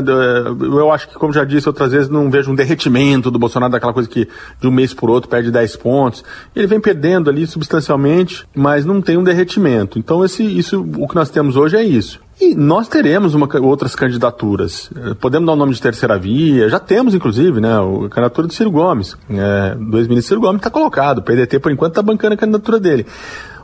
Eu 0.63 0.91
acho 0.91 1.09
que, 1.09 1.15
como 1.15 1.31
já 1.31 1.45
disse 1.45 1.69
outras 1.69 1.93
vezes, 1.93 2.09
não 2.09 2.31
vejo 2.31 2.51
um 2.51 2.55
derretimento 2.55 3.31
do 3.31 3.39
Bolsonaro, 3.39 3.73
daquela 3.73 3.93
coisa 3.93 4.09
que 4.09 4.27
de 4.59 4.67
um 4.67 4.71
mês 4.71 4.95
por 4.95 5.11
outro 5.11 5.29
perde 5.29 5.51
10 5.51 5.77
pontos. 5.77 6.25
Ele 6.57 6.67
vem 6.67 6.81
perdendo 6.81 7.29
ali 7.29 7.47
substancialmente, 7.47 8.47
mas 8.55 8.87
não 8.87 9.03
tem 9.03 9.19
um 9.19 9.25
derretimento. 9.25 9.99
Então, 9.99 10.25
esse, 10.25 10.43
isso, 10.43 10.81
o 10.97 11.07
que 11.07 11.15
nós 11.15 11.29
temos 11.29 11.57
hoje 11.57 11.77
é 11.77 11.83
isso. 11.83 12.24
E 12.41 12.55
nós 12.55 12.89
teremos 12.89 13.35
uma, 13.35 13.49
outras 13.61 13.95
candidaturas. 13.95 14.91
Eh, 14.97 15.15
podemos 15.15 15.47
dar 15.47 15.53
o 15.53 15.57
nome 15.57 15.73
de 15.73 15.81
terceira 15.81 16.19
via, 16.19 16.69
já 16.69 16.81
temos, 16.81 17.15
inclusive, 17.15 17.61
né? 17.61 17.71
A 17.77 18.09
candidatura 18.09 18.47
do 18.49 18.53
Ciro 18.53 18.71
Gomes. 18.71 19.17
É, 19.31 19.75
do 19.77 19.99
ex-ministro 19.99 20.29
Ciro 20.37 20.41
Gomes 20.41 20.57
está 20.57 20.71
colocado. 20.71 21.19
O 21.19 21.23
PDT, 21.23 21.59
por 21.61 21.71
enquanto, 21.71 21.93
está 21.93 22.03
bancando 22.03 22.35
a 22.35 22.37
candidatura 22.37 22.81
dele. 22.81 23.07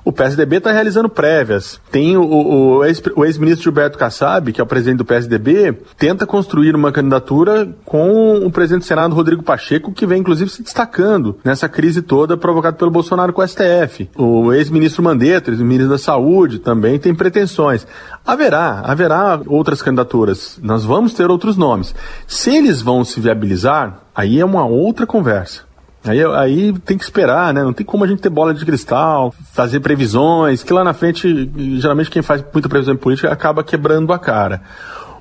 O 0.05 0.13
PSDB 0.13 0.57
está 0.57 0.73
realizando 0.73 1.09
prévias. 1.09 1.81
Tem 1.91 2.17
o, 2.17 2.23
o, 2.23 2.79
o 2.79 3.25
ex-ministro 3.25 3.65
Gilberto 3.65 3.99
Kassab, 3.99 4.53
que 4.53 4.61
é 4.61 4.65
o 4.65 4.67
presidente 4.67 4.99
do 4.99 5.05
PSDB, 5.05 5.77
tenta 5.99 6.27
construir 6.27 6.75
uma 6.75 6.91
candidatura 6.91 7.69
com 7.85 8.39
o 8.39 8.51
presidente 8.51 8.83
do 8.83 8.87
Senado, 8.87 9.15
Rodrigo 9.15 9.43
Pacheco, 9.43 9.93
que 9.93 10.07
vem 10.07 10.21
inclusive 10.21 10.51
se 10.51 10.63
destacando 10.63 11.39
nessa 11.45 11.69
crise 11.69 12.03
toda 12.03 12.37
provocada 12.37 12.77
pelo 12.77 12.91
Bolsonaro 12.91 13.33
com 13.33 13.43
o 13.43 13.47
STF. 13.47 14.09
O 14.17 14.53
ex-ministro 14.53 15.03
Mandetta, 15.03 15.51
ex-ministro 15.51 15.91
da 15.91 15.99
Saúde, 15.99 16.59
também 16.59 16.99
tem 16.99 17.15
pretensões. 17.15 17.87
Haverá, 18.25 18.81
haverá 18.85 19.41
outras 19.47 19.83
candidaturas. 19.83 20.59
Nós 20.63 20.85
vamos 20.85 21.15
ter 21.15 21.31
outros 21.31 21.57
nomes. 21.57 21.95
Se 22.27 22.57
eles 22.57 22.81
vão 22.81 23.05
se 23.05 23.21
viabilizar, 23.21 24.01
aí 24.15 24.41
é 24.41 24.45
uma 24.45 24.65
outra 24.65 25.07
conversa. 25.07 25.70
Aí, 26.05 26.25
aí 26.25 26.73
tem 26.81 26.97
que 26.97 27.05
esperar, 27.05 27.53
né? 27.53 27.63
Não 27.63 27.73
tem 27.73 27.85
como 27.85 28.05
a 28.05 28.07
gente 28.07 28.23
ter 28.23 28.31
bola 28.31 28.55
de 28.55 28.65
cristal, 28.65 29.35
fazer 29.53 29.81
previsões, 29.81 30.63
que 30.63 30.73
lá 30.73 30.83
na 30.83 30.95
frente, 30.95 31.51
geralmente 31.79 32.11
quem 32.11 32.23
faz 32.23 32.43
muita 32.53 32.69
previsão 32.69 32.97
política 32.97 33.31
acaba 33.31 33.63
quebrando 33.63 34.13
a 34.13 34.19
cara. 34.19 34.63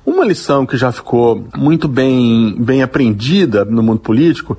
Uma 0.06 0.24
lição 0.24 0.64
que 0.64 0.78
já 0.78 0.90
ficou 0.90 1.46
muito 1.54 1.86
bem, 1.86 2.56
bem 2.58 2.82
aprendida 2.82 3.64
no 3.66 3.82
mundo 3.82 4.00
político 4.00 4.56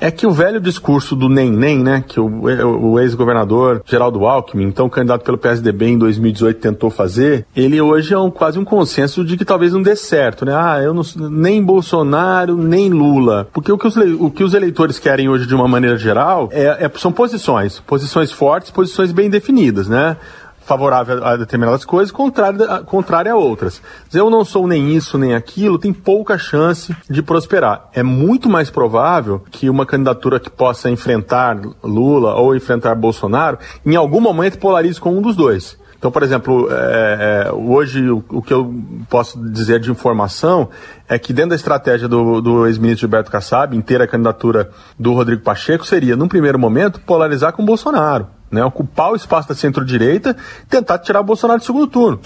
é 0.00 0.10
que 0.10 0.26
o 0.26 0.30
velho 0.30 0.60
discurso 0.60 1.14
do 1.16 1.28
nem-nem, 1.28 1.78
né, 1.78 2.04
que 2.06 2.20
o, 2.20 2.26
o 2.26 3.00
ex-governador 3.00 3.82
Geraldo 3.84 4.26
Alckmin, 4.26 4.64
então 4.64 4.88
candidato 4.88 5.24
pelo 5.24 5.38
PSDB 5.38 5.86
em 5.86 5.98
2018, 5.98 6.60
tentou 6.60 6.90
fazer, 6.90 7.46
ele 7.54 7.80
hoje 7.80 8.12
é 8.12 8.18
um, 8.18 8.30
quase 8.30 8.58
um 8.58 8.64
consenso 8.64 9.24
de 9.24 9.36
que 9.36 9.44
talvez 9.44 9.72
não 9.72 9.82
dê 9.82 9.96
certo, 9.96 10.44
né? 10.44 10.54
Ah, 10.54 10.80
eu 10.82 10.92
não, 10.92 11.02
nem 11.30 11.62
Bolsonaro, 11.62 12.56
nem 12.56 12.90
Lula. 12.90 13.48
Porque 13.52 13.70
o 13.70 13.78
que 13.78 13.86
os, 13.86 13.96
o 13.96 14.30
que 14.30 14.44
os 14.44 14.54
eleitores 14.54 14.98
querem 14.98 15.28
hoje, 15.28 15.46
de 15.46 15.54
uma 15.54 15.68
maneira 15.68 15.96
geral, 15.96 16.48
é, 16.52 16.84
é 16.84 16.90
são 16.96 17.12
posições. 17.12 17.80
Posições 17.80 18.32
fortes, 18.32 18.70
posições 18.70 19.12
bem 19.12 19.28
definidas, 19.28 19.88
né? 19.88 20.16
Favorável 20.64 21.24
a 21.24 21.36
determinadas 21.36 21.84
coisas, 21.84 22.10
contrária, 22.10 22.82
contrária 22.84 23.32
a 23.32 23.36
outras. 23.36 23.80
Eu 24.12 24.30
não 24.30 24.44
sou 24.44 24.66
nem 24.66 24.92
isso 24.92 25.18
nem 25.18 25.34
aquilo, 25.34 25.78
tem 25.78 25.92
pouca 25.92 26.38
chance 26.38 26.94
de 27.08 27.22
prosperar. 27.22 27.88
É 27.92 28.02
muito 28.02 28.48
mais 28.48 28.70
provável 28.70 29.42
que 29.50 29.68
uma 29.68 29.86
candidatura 29.86 30.40
que 30.40 30.50
possa 30.50 30.90
enfrentar 30.90 31.60
Lula 31.82 32.34
ou 32.34 32.56
enfrentar 32.56 32.94
Bolsonaro, 32.94 33.58
em 33.84 33.96
algum 33.96 34.20
momento 34.20 34.58
polarize 34.58 35.00
com 35.00 35.16
um 35.16 35.22
dos 35.22 35.36
dois. 35.36 35.78
Então, 36.04 36.12
por 36.12 36.22
exemplo, 36.22 36.68
é, 36.70 37.46
é, 37.48 37.52
hoje 37.52 38.10
o, 38.10 38.22
o, 38.28 38.42
que 38.42 38.52
eu 38.52 38.74
posso 39.08 39.42
dizer 39.50 39.80
de 39.80 39.90
informação 39.90 40.68
é 41.08 41.18
que 41.18 41.32
dentro 41.32 41.50
da 41.50 41.56
estratégia 41.56 42.06
do, 42.06 42.42
do 42.42 42.66
ex-ministro 42.66 43.00
Gilberto 43.00 43.30
Kassab, 43.30 43.74
inteira 43.74 44.04
a 44.04 44.06
candidatura 44.06 44.70
do 44.98 45.14
Rodrigo 45.14 45.42
Pacheco 45.42 45.86
seria, 45.86 46.14
num 46.14 46.28
primeiro 46.28 46.58
momento, 46.58 47.00
polarizar 47.00 47.54
com 47.54 47.64
Bolsonaro 47.64 48.26
né? 48.54 48.64
Ocupar 48.64 49.12
o 49.12 49.16
espaço 49.16 49.48
da 49.48 49.54
centro-direita 49.54 50.36
e 50.62 50.66
tentar 50.66 50.98
tirar 50.98 51.20
o 51.20 51.24
Bolsonaro 51.24 51.60
do 51.60 51.64
segundo 51.64 51.86
turno. 51.86 52.20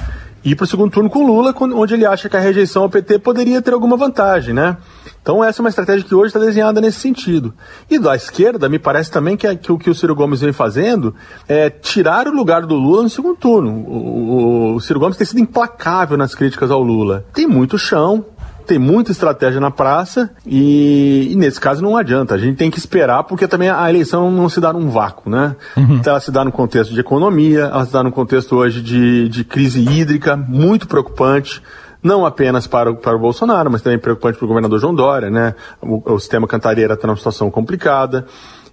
Ir 0.45 0.55
para 0.55 0.65
o 0.65 0.67
segundo 0.69 0.91
turno 0.91 1.11
com 1.11 1.27
Lula, 1.27 1.53
onde 1.59 1.95
ele 1.95 2.07
acha 2.07 2.29
que 2.29 2.37
a 2.37 2.41
rejeição 2.41 2.85
ao 2.85 2.89
PT 2.89 3.19
poderia 3.19 3.61
ter 3.61 3.75
alguma 3.75 3.97
vantagem, 3.97 4.55
né? 4.55 4.77
Então 5.21 5.43
essa 5.43 5.61
é 5.61 5.63
uma 5.63 5.69
estratégia 5.69 6.07
que 6.07 6.15
hoje 6.15 6.29
está 6.29 6.39
desenhada 6.39 6.81
nesse 6.81 7.01
sentido. 7.01 7.53
E 7.91 7.99
da 7.99 8.15
esquerda, 8.15 8.69
me 8.69 8.79
parece 8.79 9.11
também 9.11 9.37
que, 9.37 9.53
que 9.57 9.73
o 9.73 9.77
que 9.77 9.91
o 9.91 9.95
Ciro 9.95 10.15
Gomes 10.15 10.41
vem 10.41 10.53
fazendo 10.53 11.15
é 11.49 11.69
tirar 11.69 12.29
o 12.29 12.33
lugar 12.33 12.65
do 12.65 12.77
Lula 12.77 13.03
no 13.03 13.11
segundo 13.11 13.37
turno. 13.37 13.71
O, 13.71 14.73
o, 14.73 14.75
o 14.77 14.81
Ciro 14.81 15.01
Gomes 15.01 15.17
tem 15.17 15.27
sido 15.27 15.41
implacável 15.41 16.17
nas 16.17 16.35
críticas 16.35 16.71
ao 16.71 16.83
Lula. 16.83 17.27
Tem 17.35 17.47
muito 17.47 17.77
chão, 17.77 18.25
tem 18.69 18.79
muita 18.79 19.11
estratégia 19.11 19.59
na 19.59 19.71
praça 19.71 20.31
e, 20.47 21.29
e, 21.33 21.37
nesse 21.37 21.59
caso 21.59 21.83
não 21.83 21.97
adianta. 21.97 22.35
A 22.35 22.39
gente 22.39 22.57
tem 22.57 22.71
que 22.71 22.79
esperar 22.79 23.25
porque 23.25 23.49
também 23.49 23.71
a 23.71 23.89
eleição 23.89 24.31
não 24.31 24.49
se 24.49 24.61
dá 24.61 24.73
num 24.73 24.91
vácuo, 24.91 25.31
né? 25.31 25.57
Uhum. 25.75 25.95
Então 25.95 26.13
ela 26.13 26.21
se 26.21 26.31
dá 26.31 26.45
no 26.45 26.53
contexto 26.53 26.93
de 26.93 27.01
economia, 27.01 27.61
ela 27.61 27.87
se 27.87 27.93
dá 27.93 28.03
no 28.03 28.13
contexto 28.13 28.55
hoje 28.55 28.83
de, 28.83 29.29
de 29.31 29.43
crise 29.43 29.81
hídrica, 29.81 30.37
muito 30.37 30.87
preocupante. 30.87 31.63
não 32.03 32.27
apenas 32.27 32.67
para 32.67 32.91
o, 32.91 32.97
para 32.97 33.17
o 33.17 33.19
Bolsonaro, 33.19 33.71
mas 33.71 33.81
também 33.81 33.99
preocupante 33.99 34.37
para 34.37 34.45
o 34.45 34.49
governador 34.49 34.79
João 34.79 34.95
Dória, 34.95 35.31
né? 35.31 35.55
O, 35.81 36.13
o 36.13 36.19
sistema 36.21 36.47
Cantareira 36.47 36.93
está 36.93 37.07
numa 37.07 37.17
situação 37.17 37.51
complicada, 37.51 38.27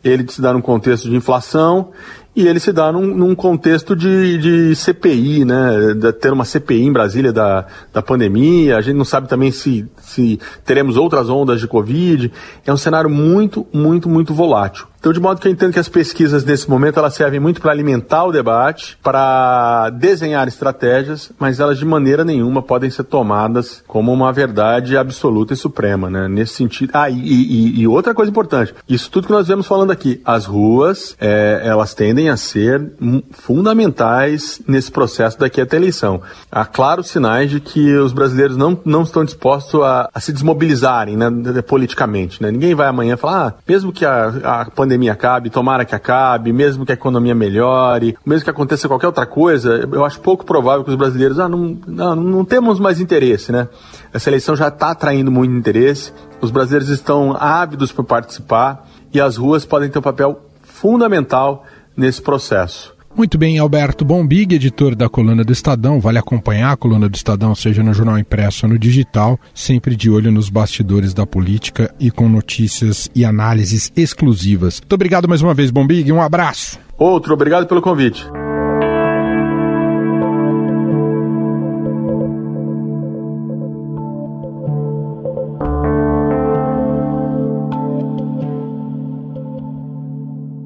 ele 0.03 0.29
se 0.29 0.41
dá 0.41 0.51
num 0.51 0.61
contexto 0.61 1.09
de 1.09 1.15
inflação 1.15 1.91
e 2.35 2.47
ele 2.47 2.59
se 2.59 2.73
dá 2.73 2.91
num, 2.91 3.15
num 3.15 3.33
contexto 3.33 3.95
de, 3.95 4.37
de, 4.37 4.75
CPI, 4.75 5.45
né? 5.45 5.93
De 5.95 6.11
ter 6.11 6.33
uma 6.33 6.43
CPI 6.43 6.83
em 6.83 6.91
Brasília 6.91 7.31
da, 7.31 7.65
da 7.93 8.01
pandemia. 8.01 8.77
A 8.77 8.81
gente 8.81 8.97
não 8.97 9.05
sabe 9.05 9.29
também 9.29 9.51
se, 9.51 9.87
se 10.01 10.39
teremos 10.65 10.97
outras 10.97 11.29
ondas 11.29 11.61
de 11.61 11.67
Covid. 11.67 12.31
É 12.65 12.73
um 12.73 12.77
cenário 12.77 13.09
muito, 13.09 13.65
muito, 13.71 14.09
muito 14.09 14.33
volátil. 14.33 14.85
Então, 15.05 15.13
de 15.13 15.19
modo 15.19 15.39
que 15.39 15.47
eu 15.47 15.51
entendo 15.51 15.71
que 15.71 15.77
as 15.77 15.87
pesquisas 15.87 16.43
nesse 16.43 16.67
momento 16.67 16.97
elas 16.97 17.13
servem 17.13 17.39
muito 17.39 17.61
para 17.61 17.71
alimentar 17.71 18.23
o 18.23 18.31
debate, 18.31 18.97
para 19.03 19.91
desenhar 19.91 20.47
estratégias, 20.47 21.31
mas 21.37 21.59
elas 21.59 21.77
de 21.77 21.85
maneira 21.85 22.25
nenhuma 22.25 22.63
podem 22.63 22.89
ser 22.89 23.03
tomadas 23.03 23.83
como 23.85 24.11
uma 24.11 24.33
verdade 24.33 24.97
absoluta 24.97 25.53
e 25.53 25.55
suprema, 25.55 26.09
né? 26.09 26.27
Nesse 26.27 26.55
sentido. 26.55 26.89
Ah, 26.91 27.07
e, 27.07 27.19
e, 27.19 27.81
e 27.81 27.87
outra 27.87 28.15
coisa 28.15 28.31
importante: 28.31 28.73
isso 28.89 29.11
tudo 29.11 29.27
que 29.27 29.31
nós 29.31 29.47
vemos 29.47 29.67
falando 29.67 29.91
aqui, 29.91 30.19
as 30.25 30.47
ruas, 30.47 31.15
é, 31.21 31.61
elas 31.63 31.93
tendem 31.93 32.31
a 32.31 32.35
ser 32.35 32.91
fundamentais 33.29 34.59
nesse 34.67 34.91
processo 34.91 35.37
daqui 35.37 35.61
até 35.61 35.77
a 35.77 35.79
eleição. 35.79 36.19
Há 36.51 36.65
claros 36.65 37.11
sinais 37.11 37.51
de 37.51 37.59
que 37.59 37.95
os 37.95 38.11
brasileiros 38.11 38.57
não, 38.57 38.75
não 38.83 39.03
estão 39.03 39.23
dispostos 39.23 39.79
a, 39.83 40.09
a 40.11 40.19
se 40.19 40.33
desmobilizarem 40.33 41.15
né, 41.15 41.29
politicamente. 41.61 42.41
Né? 42.41 42.49
Ninguém 42.49 42.73
vai 42.73 42.87
amanhã 42.87 43.15
falar, 43.15 43.49
ah, 43.49 43.53
mesmo 43.67 43.93
que 43.93 44.03
a, 44.03 44.61
a 44.61 44.65
pandemia 44.71 44.94
pandemia 44.95 45.13
acabe, 45.13 45.49
tomara 45.49 45.83
que 45.83 45.93
acabe, 45.93 46.53
mesmo 46.53 46.85
que 46.85 46.91
a 46.91 46.95
economia 46.95 47.35
melhore, 47.35 48.17
mesmo 48.25 48.45
que 48.45 48.49
aconteça 48.49 48.87
qualquer 48.87 49.07
outra 49.07 49.25
coisa, 49.25 49.87
eu 49.91 50.05
acho 50.05 50.19
pouco 50.21 50.45
provável 50.45 50.83
que 50.83 50.89
os 50.89 50.95
brasileiros, 50.95 51.39
ah, 51.39 51.49
não, 51.49 51.77
não, 51.85 52.15
não 52.15 52.45
temos 52.45 52.79
mais 52.79 52.99
interesse, 52.99 53.51
né? 53.51 53.67
Essa 54.13 54.29
eleição 54.29 54.55
já 54.55 54.69
está 54.69 54.91
atraindo 54.91 55.29
muito 55.29 55.53
interesse, 55.53 56.13
os 56.41 56.49
brasileiros 56.49 56.89
estão 56.89 57.35
ávidos 57.37 57.91
por 57.91 58.05
participar 58.05 58.87
e 59.13 59.19
as 59.19 59.35
ruas 59.35 59.65
podem 59.65 59.89
ter 59.89 59.99
um 59.99 60.01
papel 60.01 60.39
fundamental 60.63 61.65
nesse 61.95 62.21
processo. 62.21 62.94
Muito 63.15 63.37
bem, 63.37 63.57
Alberto 63.57 64.03
Bombig, 64.03 64.55
editor 64.55 64.93
da 64.93 65.07
coluna 65.07 65.43
do 65.43 65.53
Estadão. 65.53 66.01
Vale 66.01 66.19
acompanhar 66.19 66.73
a 66.73 66.77
coluna 66.77 67.07
do 67.07 67.15
Estadão, 67.15 67.55
seja 67.55 67.81
no 67.81 67.93
jornal 67.93 68.19
impresso 68.19 68.65
ou 68.65 68.73
no 68.73 68.77
digital, 68.77 69.39
sempre 69.53 69.95
de 69.95 70.09
olho 70.09 70.31
nos 70.33 70.49
bastidores 70.49 71.13
da 71.13 71.25
política 71.25 71.95
e 71.97 72.11
com 72.11 72.27
notícias 72.27 73.09
e 73.15 73.23
análises 73.23 73.89
exclusivas. 73.95 74.81
Muito 74.81 74.93
obrigado 74.93 75.29
mais 75.29 75.41
uma 75.41 75.53
vez, 75.53 75.71
Bombig. 75.71 76.11
Um 76.11 76.21
abraço. 76.21 76.77
Outro, 76.97 77.33
obrigado 77.33 77.67
pelo 77.67 77.81
convite. 77.81 78.25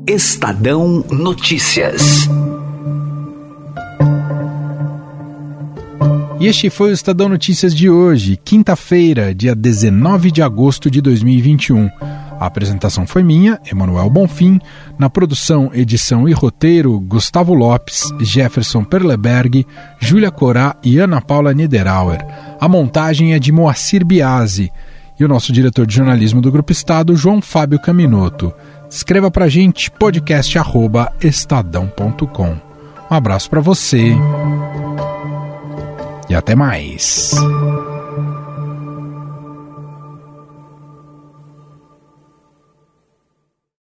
Estadão 0.10 1.06
Notícias. 1.12 2.28
E 6.39 6.48
este 6.48 6.72
foi 6.72 6.89
o 6.89 6.93
Estadão 6.93 7.30
Notícias 7.30 7.76
de 7.76 7.91
hoje, 7.91 8.36
quinta-feira, 8.43 9.36
dia 9.36 9.54
19 9.54 10.32
de 10.32 10.41
agosto 10.41 10.89
de 10.89 11.00
2021. 11.00 11.91
A 12.39 12.48
apresentação 12.48 13.06
foi 13.06 13.22
minha, 13.22 13.60
Emanuel 13.72 14.10
Bonfim. 14.10 14.60
Na 14.98 15.12
produção, 15.12 15.69
edição 15.76 16.28
e 16.28 16.34
roteiro, 16.34 17.00
Gustavo 17.00 17.54
Lopes, 17.54 18.12
Jefferson 18.19 18.84
Perleberg, 18.84 19.63
Júlia 20.00 20.32
Corá 20.32 20.76
e 20.84 20.98
Ana 20.98 21.22
Paula 21.22 21.54
Niederauer. 21.54 22.26
A 22.60 22.67
montagem 22.67 23.36
é 23.36 23.38
de 23.38 23.52
Moacir 23.52 24.04
Biasi. 24.04 24.72
E 25.19 25.24
o 25.24 25.28
nosso 25.28 25.54
diretor 25.54 25.86
de 25.86 25.93
jornalismo 25.93 26.41
do 26.41 26.52
Grupo 26.52 26.72
Estado, 26.72 27.15
João 27.15 27.43
Fábio 27.43 27.80
Caminoto. 27.80 28.52
Escreva 28.89 29.30
pra 29.30 29.47
gente 29.47 29.91
podcast@estadão.com. 29.91 32.58
Um 33.12 33.15
abraço 33.15 33.49
para 33.49 33.62
você 33.62 34.15
e 36.30 36.36
até 36.36 36.56
mais. 36.56 37.32